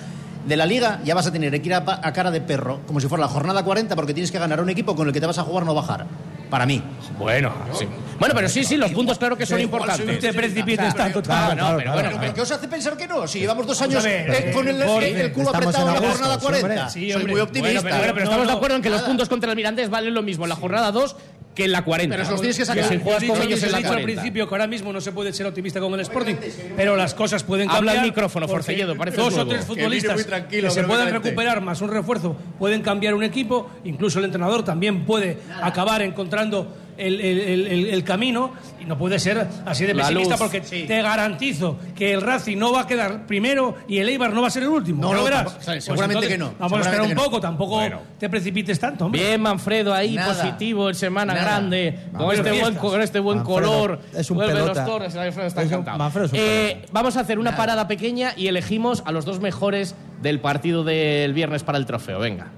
[0.47, 3.01] de la liga, ya vas a tener que ir a, a cara de perro, como
[3.01, 5.21] si fuera la jornada 40, porque tienes que ganar a un equipo con el que
[5.21, 6.05] te vas a jugar no bajar.
[6.51, 6.82] Para mí.
[7.18, 7.86] Bueno, sí.
[8.18, 10.07] Bueno, pero sí, sí, los puntos claro que son importantes.
[10.07, 11.22] No te precipites tanto.
[11.22, 13.26] Claro, no, pero bueno, Pero, pero- ¿qué os hace pensar que no?
[13.26, 16.34] Si llevamos dos años ver, eh, con el, Jorge, el culo apretado en la jornada
[16.36, 16.61] hombre.
[16.61, 16.88] 40.
[16.90, 17.80] Sí, Soy muy optimista.
[17.80, 19.57] Bueno, pero, bueno, pero No, estamos no, de acuerdo en que los puntos contra el
[19.57, 21.16] Mirandés valen lo mismo en la jornada 2
[21.55, 22.15] que en la 40.
[22.17, 22.85] Pero esos tienes que Que sacar.
[22.89, 24.05] si juegas con ellos en la he dicho al 40.
[24.05, 26.35] principio que ahora mismo no se puede ser optimista con el Sporting,
[26.77, 27.99] pero las cosas pueden Habla cambiar.
[27.99, 31.11] al micrófono, porque Forcelledo, Dos o tres Que futbolistas que, se caliente.
[31.13, 36.75] recuperar más un refuerzo pueden cambiar un equipo, incluso el entrenador también puede acabar encontrando
[36.97, 41.78] el, el- el- el- camino y no puede ser así de pesimista porque te garantizo
[41.97, 44.62] que el Racing no va a quedar primero y el Eibar no va a ser
[44.64, 45.01] el último.
[45.03, 45.45] No, lo verás.
[45.45, 47.22] tampoco- Pues seguramente entonces, que no, Vamos a esperar un que no.
[47.24, 47.80] poco, tampoco
[48.18, 49.07] te precipites tanto.
[49.07, 49.20] hombre.
[49.22, 50.34] Bien, Manfredo, ahí Nada.
[50.34, 51.45] positivo en Semana Nada.
[51.47, 54.01] Grande, con este, buen, con este buen Manfredo color.
[54.14, 54.80] es un Vuelven pelota.
[54.80, 55.99] los toros, Manfredo está Es un- encantado.
[55.99, 59.40] Manfredo es un Eh, vamos a hacer una parada pequeña y elegimos a los dos
[59.40, 62.18] mejores del partido del viernes para el trofeo.
[62.18, 62.49] Venga.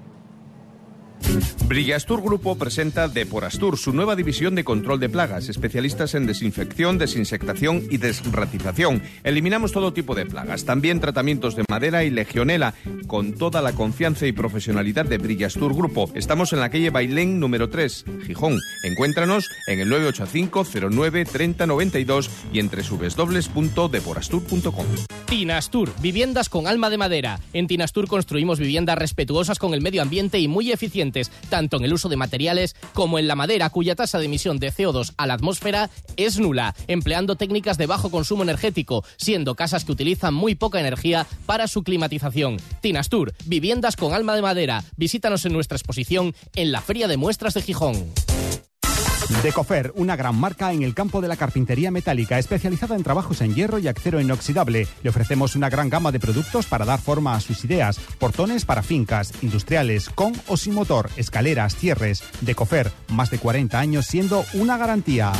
[1.68, 7.82] Brillastur Grupo presenta Deporastur, su nueva división de control de plagas, especialistas en desinfección, desinsectación
[7.90, 9.02] y desratización.
[9.24, 12.74] Eliminamos todo tipo de plagas, también tratamientos de madera y legionela,
[13.06, 16.10] con toda la confianza y profesionalidad de Brillastur Grupo.
[16.14, 18.58] Estamos en la calle Bailén número 3, Gijón.
[18.84, 24.86] Encuéntranos en el 985 09 30 92 y en www.deporastur.com.
[25.26, 27.40] Tinastur, viviendas con alma de madera.
[27.52, 31.15] En Tinastur construimos viviendas respetuosas con el medio ambiente y muy eficientes,
[31.48, 34.72] tanto en el uso de materiales como en la madera, cuya tasa de emisión de
[34.72, 39.92] CO2 a la atmósfera es nula, empleando técnicas de bajo consumo energético, siendo casas que
[39.92, 42.58] utilizan muy poca energía para su climatización.
[42.80, 44.84] Tinastur, viviendas con alma de madera.
[44.96, 48.12] Visítanos en nuestra exposición en la Feria de Muestras de Gijón.
[49.42, 53.54] Decofer, una gran marca en el campo de la carpintería metálica, especializada en trabajos en
[53.54, 54.88] hierro y acero inoxidable.
[55.02, 58.00] Le ofrecemos una gran gama de productos para dar forma a sus ideas.
[58.18, 62.22] Portones para fincas, industriales, con o sin motor, escaleras, cierres.
[62.40, 65.32] Decofer, más de 40 años siendo una garantía.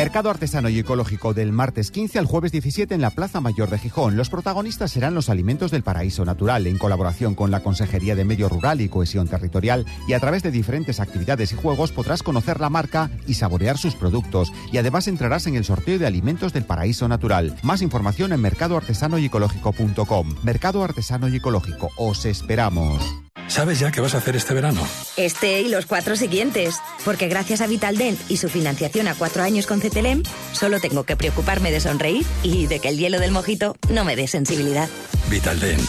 [0.00, 3.78] Mercado artesano y ecológico del martes 15 al jueves 17 en la Plaza Mayor de
[3.78, 4.16] Gijón.
[4.16, 8.48] Los protagonistas serán los alimentos del paraíso natural en colaboración con la Consejería de Medio
[8.48, 12.70] Rural y Cohesión Territorial y a través de diferentes actividades y juegos podrás conocer la
[12.70, 17.06] marca y saborear sus productos y además entrarás en el sorteo de alimentos del paraíso
[17.06, 17.58] natural.
[17.62, 20.34] Más información en mercadoartesanoyecológico.com.
[20.42, 21.90] Mercado Artesano y Ecológico.
[21.98, 23.02] Os esperamos.
[23.50, 24.86] ¿Sabes ya qué vas a hacer este verano?
[25.16, 29.66] Este y los cuatro siguientes, porque gracias a Vitaldent y su financiación a cuatro años
[29.66, 30.22] con CTLM,
[30.52, 34.14] solo tengo que preocuparme de sonreír y de que el hielo del mojito no me
[34.14, 34.88] dé sensibilidad.
[35.28, 35.82] Vitaldent.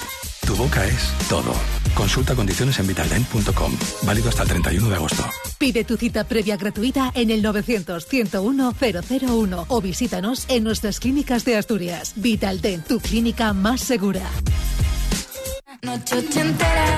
[0.47, 1.53] Tu boca es todo.
[1.93, 3.77] Consulta condiciones en vitaldent.com.
[4.01, 5.23] Válido hasta el 31 de agosto.
[5.59, 12.13] Pide tu cita previa gratuita en el 900-101-001 o visítanos en nuestras clínicas de Asturias.
[12.15, 14.23] Vitaldent, tu clínica más segura.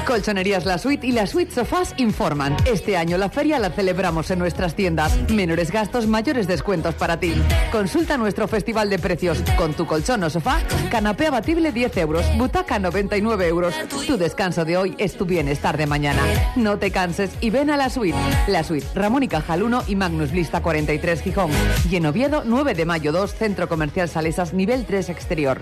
[0.06, 2.56] Colchonerías La Suite y La Suite Sofás informan.
[2.66, 5.18] Este año la feria la celebramos en nuestras tiendas.
[5.30, 7.34] Menores gastos, mayores descuentos para ti.
[7.72, 9.42] Consulta nuestro festival de precios.
[9.58, 10.60] Con tu colchón o sofá,
[10.90, 13.76] canapé abatible 10 euros, butaca 99 euros.
[14.08, 16.22] Tu descanso de hoy es tu bienestar de mañana.
[16.56, 18.18] No te canses y ven a La Suite.
[18.48, 21.52] La Suite, Ramón y Cajal 1 y Magnus Lista 43 Gijón.
[21.90, 25.62] Y en Oviedo, 9 de mayo 2, Centro Comercial Salesas, nivel 3 exterior.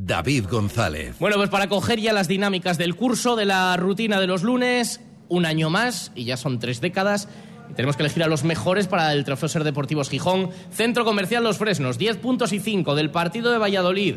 [0.00, 1.16] David González.
[1.18, 5.00] Bueno, pues para coger ya las dinámicas del curso, de la rutina de los lunes,
[5.28, 7.28] un año más, y ya son tres décadas,
[7.70, 10.50] y tenemos que elegir a los mejores para el Trofeo Ser Deportivos Gijón.
[10.72, 14.16] Centro Comercial Los Fresnos, 10 puntos y 5 del partido de Valladolid.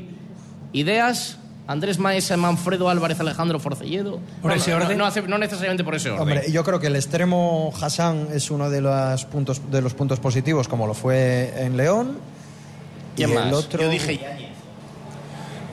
[0.71, 4.19] Ideas, Andrés Maesa, Manfredo Álvarez, Alejandro Forcelledo.
[4.41, 4.97] ¿Por No, ese no, orden?
[4.99, 6.21] No, hace- no necesariamente por ese orden.
[6.21, 10.19] Hombre, yo creo que el extremo Hassan es uno de los puntos, de los puntos
[10.19, 12.19] positivos, como lo fue en León.
[13.15, 13.47] ¿Quién y más?
[13.47, 13.81] El otro...
[13.81, 14.19] Yo dije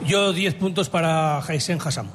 [0.05, 2.07] Yo 10 puntos para Jaisen Hassam.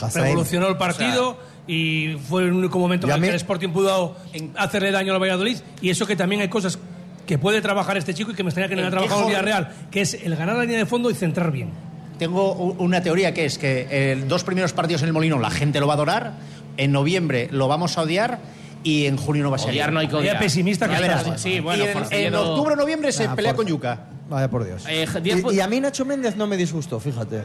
[0.00, 0.22] Hassan.
[0.22, 4.16] Revolucionó el partido y fue el único momento en el que el Sporting pudo
[4.56, 5.58] hacerle daño al Valladolid.
[5.80, 6.78] Y eso que también hay cosas
[7.26, 9.28] que puede trabajar este chico y que me extraña que no El haya trabajado en
[9.28, 11.70] Villarreal, que es el ganar la línea de fondo y centrar bien.
[12.18, 15.80] Tengo una teoría que es que eh, dos primeros partidos en el Molino la gente
[15.80, 16.32] lo va a adorar,
[16.76, 18.40] en noviembre lo vamos a odiar
[18.82, 19.70] y en junio no va a ser.
[19.70, 20.38] Odiar no hay que odiar.
[20.38, 21.24] Pesimista que verás.
[21.40, 24.06] Sí, bueno, y en, octubre o noviembre se Ah, pelea por- con Yuca.
[24.30, 24.84] Vaya por Dios.
[24.88, 27.42] Eh, y, y a mí Nacho Méndez no me disgustó, fíjate.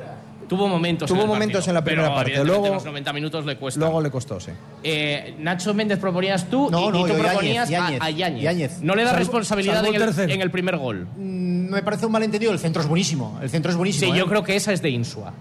[0.47, 3.13] Tuvo momentos Tuvo en el momentos partido, en la primera pero parte, luego- los 90
[3.13, 3.79] minutos le cuesta.
[3.79, 4.51] Luego le costó, sí.
[4.83, 8.43] Eh, Nacho Méndez proponías tú No, y, no, y tú proponías Yáñez, a, a Yáñez.
[8.43, 8.81] Yáñez.
[8.83, 11.07] No le da Salvo- responsabilidad en el en el primer gol.
[11.17, 13.39] Mm, Me parece un malentendido, el centro es buenísimo.
[13.41, 14.11] El centro es buenísimo.
[14.11, 14.19] Sí, ¿eh?
[14.19, 15.33] yo creo que esa es de Insua.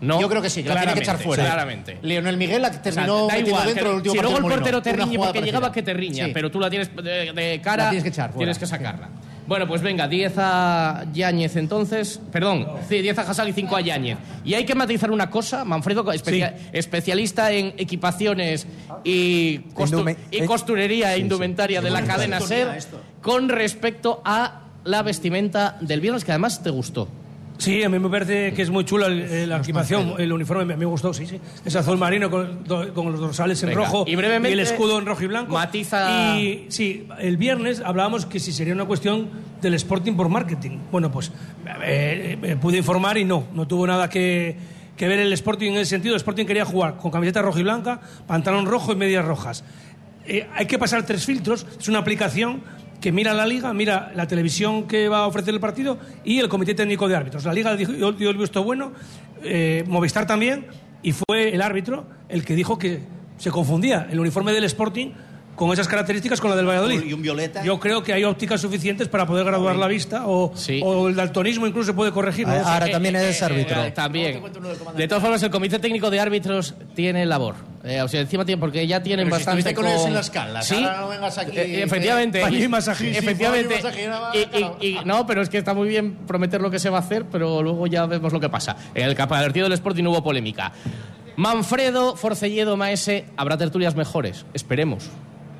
[0.00, 1.44] No, Yo creo que sí, que la tiene que echar fuera.
[1.44, 1.98] Claramente.
[2.02, 4.36] Leonel Miguel la O sea, terminó da metiendo igual, dentro que- el último Si luego
[4.38, 5.44] el del portero te riñe porque parecida.
[5.44, 6.30] llegaba que te riña, Sí.
[6.34, 7.84] pero tú la tienes de, de cara.
[7.84, 8.38] La tienes que echar fuera.
[8.38, 9.08] Tienes que sacarla.
[9.46, 12.20] Bueno, pues venga, 10 a Yáñez entonces.
[12.32, 14.18] Perdón, sí, 10 a Hassan y 5 a Yáñez.
[14.44, 18.66] Y hay que matizar una cosa, Manfredo, especia- especialista en equipaciones
[19.04, 21.22] y, costu- Indume- y eh, costurería e sí, sí.
[21.22, 22.78] indumentaria de la cadena SER
[23.22, 27.08] con respecto a la vestimenta del viernes, que además te gustó.
[27.58, 30.84] Sí, a mí me parece que es muy chula la equipación, el uniforme, me, me
[30.84, 31.40] gustó, sí, sí.
[31.64, 35.06] Es azul marino con, con los dorsales en Venga, rojo y brevemente, el escudo en
[35.06, 35.54] rojo y blanco.
[35.54, 39.28] matiza- Y sí, el viernes hablábamos que si sería una cuestión
[39.62, 40.78] del Sporting por marketing.
[40.92, 41.32] Bueno, pues
[41.82, 44.56] eh, eh, pude informar y no, no tuvo nada que,
[44.96, 46.14] que ver el Sporting en ese sentido.
[46.14, 49.64] El Sporting quería jugar con camiseta roja y blanca, pantalón rojo y medias rojas.
[50.26, 51.66] Eh, hay que pasar tres filtros.
[51.80, 52.60] Es una aplicación
[53.06, 56.48] que mira la liga, mira la televisión que va a ofrecer el partido y el
[56.48, 57.44] comité técnico de árbitros.
[57.44, 58.90] La liga dio, dio el visto bueno,
[59.44, 60.66] eh, Movistar también,
[61.04, 63.02] y fue el árbitro el que dijo que
[63.38, 65.12] se confundía el uniforme del Sporting
[65.56, 67.02] con esas características con la del Valladolid.
[67.04, 67.64] Y un violeta.
[67.64, 70.52] Yo creo que hay ópticas suficientes para poder graduar la vista o,
[70.82, 72.46] o el daltonismo incluso se puede corregir.
[72.46, 73.82] Ah, Ahora Eh, también eh, es eh, árbitro.
[73.84, 74.42] Eh, también.
[74.96, 77.54] De todas formas, el Comité Técnico de Árbitros tiene labor.
[77.84, 79.60] Eh, o sea, encima tiene, porque ya tienen Pero si bastante.
[79.60, 82.42] estuviste con ellos en las calas, Sí, ahora no vengas aquí, efectivamente.
[82.50, 83.04] y masaje.
[83.06, 83.80] Sí, sí, efectivamente.
[84.80, 87.24] y- no, pero es que está muy bien prometer lo que se va a hacer,
[87.30, 88.76] pero luego ya vemos lo que pasa.
[88.94, 90.72] En el partido del Sporting hubo polémica.
[91.36, 94.46] Manfredo, Forcelledo, Maese, habrá tertulias mejores.
[94.54, 95.10] Esperemos.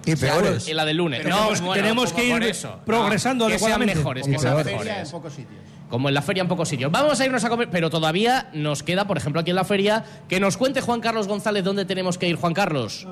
[0.07, 0.68] Y peores.
[0.68, 1.20] Y la del lunes.
[1.22, 2.80] Pero no, tenemos- bueno, tenemos que ir eso.
[2.86, 4.98] progresando No, que sean mejores, que sean mejores.
[5.04, 5.61] en pocos sitios.
[5.90, 6.90] Como en la feria en pocos sitios.
[6.90, 10.04] Vamos a irnos a comer, pero todavía nos queda, por ejemplo, aquí en la feria,
[10.28, 13.07] que nos cuente Juan Carlos González dónde tenemos que ir, Juan Carlos.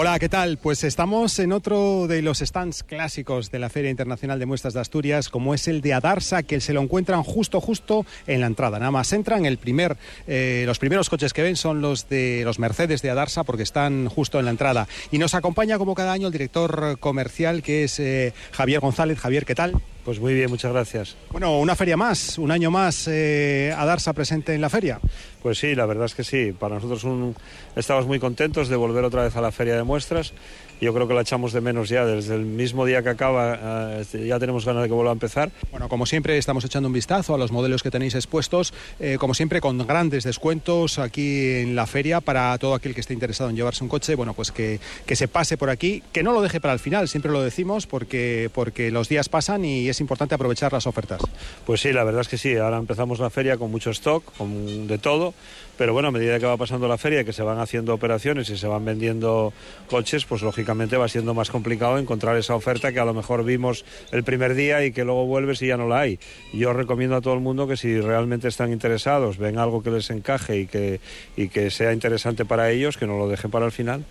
[0.00, 0.58] Hola, ¿qué tal?
[0.58, 4.78] Pues estamos en otro de los stands clásicos de la Feria Internacional de Muestras de
[4.78, 8.78] Asturias, como es el de Adarsa, que se lo encuentran justo, justo en la entrada.
[8.78, 13.10] Nada más entran, eh, los primeros coches que ven son los de los Mercedes de
[13.10, 14.86] Adarsa, porque están justo en la entrada.
[15.10, 19.18] Y nos acompaña, como cada año, el director comercial, que es eh, Javier González.
[19.18, 19.82] Javier, ¿qué tal?
[20.08, 21.16] Pues muy bien, muchas gracias.
[21.30, 24.98] Bueno, una feria más, un año más, eh, Adarsa presente en la feria.
[25.42, 26.52] Pues sí, la verdad es que sí.
[26.58, 27.36] Para nosotros un-
[27.76, 30.32] estamos muy contentos de volver otra vez a la feria de muestras.
[30.80, 32.04] Yo creo que la echamos de menos ya.
[32.04, 35.50] Desde el mismo día que acaba eh, ya tenemos ganas de que vuelva a empezar.
[35.70, 39.34] Bueno, como siempre, estamos echando un vistazo a los modelos que tenéis expuestos, eh, como
[39.34, 43.56] siempre, con grandes descuentos aquí en la feria para todo aquel que esté interesado en
[43.56, 44.14] llevarse un coche.
[44.14, 47.08] Bueno, pues que, que se pase por aquí, que no lo deje para el final,
[47.08, 51.20] siempre lo decimos, porque, porque los días pasan y es importante aprovechar las ofertas.
[51.66, 52.56] Pues sí, la verdad es que sí.
[52.56, 55.34] Ahora empezamos la feria con mucho stock, con de todo.
[55.76, 58.58] Pero bueno, a medida que va pasando la feria, que se van haciendo operaciones y
[58.58, 59.52] se van vendiendo
[59.88, 63.84] coches, pues lógicamente va siendo más complicado encontrar esa oferta que a lo mejor vimos
[64.12, 66.18] el primer día y que luego vuelves y ya no la hay.
[66.52, 70.10] Yo recomiendo a todo el mundo que si realmente están interesados, ven algo que les
[70.10, 71.00] encaje y que,
[71.36, 74.04] y que sea interesante para ellos, que no lo dejen para el final.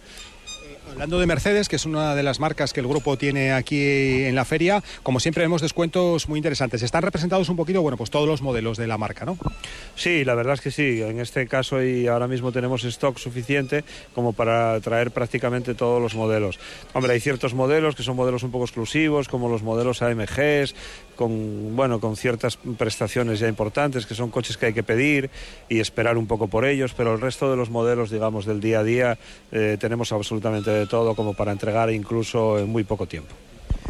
[0.91, 4.35] Hablando de Mercedes, que es una de las marcas que el grupo tiene aquí en
[4.35, 6.81] la feria, como siempre vemos descuentos muy interesantes.
[6.81, 9.37] Están representados un poquito, bueno, pues todos los modelos de la marca, ¿no?
[9.95, 11.01] Sí, la verdad es que sí.
[11.01, 13.83] En este caso y ahora mismo tenemos stock suficiente
[14.15, 16.59] como para traer prácticamente todos los modelos.
[16.93, 20.73] Hombre, hay ciertos modelos que son modelos un poco exclusivos, como los modelos AMGs,
[21.15, 25.29] con bueno, con ciertas prestaciones ya importantes, que son coches que hay que pedir
[25.67, 28.79] y esperar un poco por ellos, pero el resto de los modelos, digamos, del día
[28.79, 29.17] a día,
[29.51, 33.33] eh, tenemos absolutamente de todo como para entregar incluso en muy poco tiempo.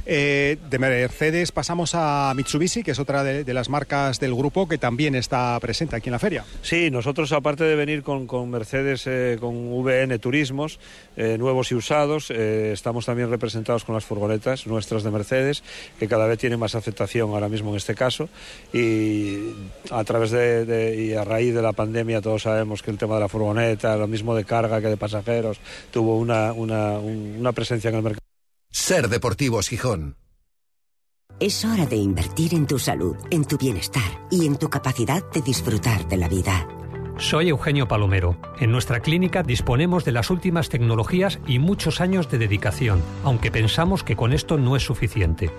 [0.09, 4.77] Eh, de Mercedes pasamos a Mitsubishi, que es otra de, las marcas del grupo que
[4.77, 6.45] también está presente aquí en la feria.
[6.61, 9.53] Sí, nosotros aparte de venir con, con Mercedes, eh, con
[9.83, 10.79] VN Turismos,
[11.17, 15.61] eh, nuevos y usados, estamos también representados con las furgonetas nuestras de Mercedes,
[15.99, 18.29] que cada vez tienen más aceptación ahora mismo en este caso.
[18.73, 19.49] Y
[19.91, 23.21] a través de, y a raíz de la pandemia todos sabemos que el tema de
[23.21, 25.59] la furgoneta, lo mismo de carga que de pasajeros,
[25.91, 28.21] tuvo una, una, un- una presencia en el mercado.
[28.71, 30.17] Ser Deportivos Gijón.
[31.39, 35.41] Es hora de invertir en tu salud, en tu bienestar y en tu capacidad de
[35.41, 36.67] disfrutar de la vida.
[37.17, 38.39] Soy Eugenio Palomero.
[38.59, 44.03] En nuestra clínica disponemos de las últimas tecnologías y muchos años de dedicación, aunque pensamos
[44.03, 45.49] que con esto no es suficiente.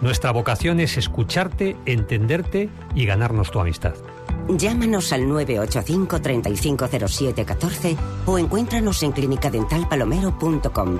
[0.00, 3.94] Nuestra vocación es escucharte, entenderte y ganarnos tu amistad.
[4.48, 7.96] Llámanos al 985 3507 14
[8.26, 10.98] o encuéntranos en clinicadentalpalomero.com.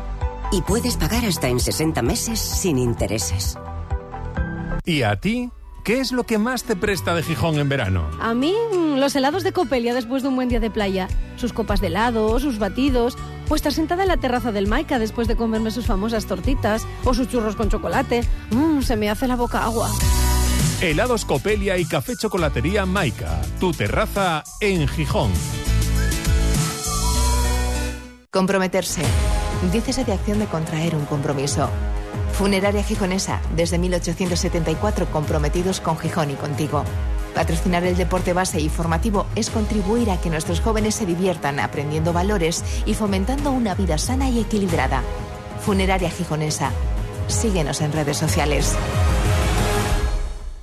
[0.54, 3.58] Y puedes pagar hasta en 60 meses sin intereses.
[4.84, 5.50] ¿Y a ti?
[5.82, 8.08] ¿Qué es lo que más te presta de Gijón en verano?
[8.20, 11.08] A mí, mm, los helados de Copelia después de un buen día de playa.
[11.34, 13.18] Sus copas de helado, sus batidos.
[13.48, 16.86] O estar sentada en la terraza del Maica después de comerme sus famosas tortitas.
[17.02, 18.22] O sus churros con chocolate.
[18.52, 19.90] Mmm, se me hace la boca agua.
[20.80, 23.42] Helados Copelia y Café Chocolatería Maica.
[23.58, 25.32] Tu terraza en Gijón.
[28.30, 29.02] Comprometerse.
[29.72, 31.68] Dícese de acción de contraer un compromiso.
[32.32, 36.84] Funeraria Gijonesa, desde 1874 comprometidos con Gijón y contigo.
[37.34, 42.12] Patrocinar el deporte base y formativo es contribuir a que nuestros jóvenes se diviertan aprendiendo
[42.12, 45.02] valores y fomentando una vida sana y equilibrada.
[45.64, 46.70] Funeraria Gijonesa.
[47.26, 48.76] Síguenos en redes sociales.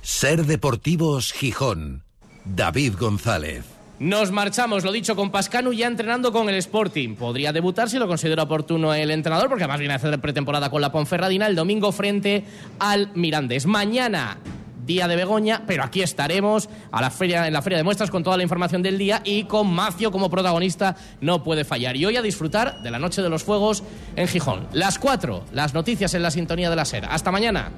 [0.00, 2.04] Ser Deportivos Gijón.
[2.44, 3.71] David González.
[4.02, 7.14] Nos marchamos, lo dicho, con Pascanu ya entrenando con el Sporting.
[7.14, 10.80] Podría debutar si lo considera oportuno el entrenador, porque además viene a hacer pretemporada con
[10.80, 12.42] la Ponferradina el domingo frente
[12.80, 13.64] al Mirandes.
[13.64, 14.38] Mañana
[14.84, 18.24] día de Begoña, pero aquí estaremos a la feria, en la feria de muestras con
[18.24, 21.96] toda la información del día y con Macio como protagonista no puede fallar.
[21.96, 23.84] Y hoy a disfrutar de la Noche de los Fuegos
[24.16, 24.66] en Gijón.
[24.72, 27.04] Las cuatro, las noticias en la sintonía de la SER.
[27.08, 27.70] Hasta mañana.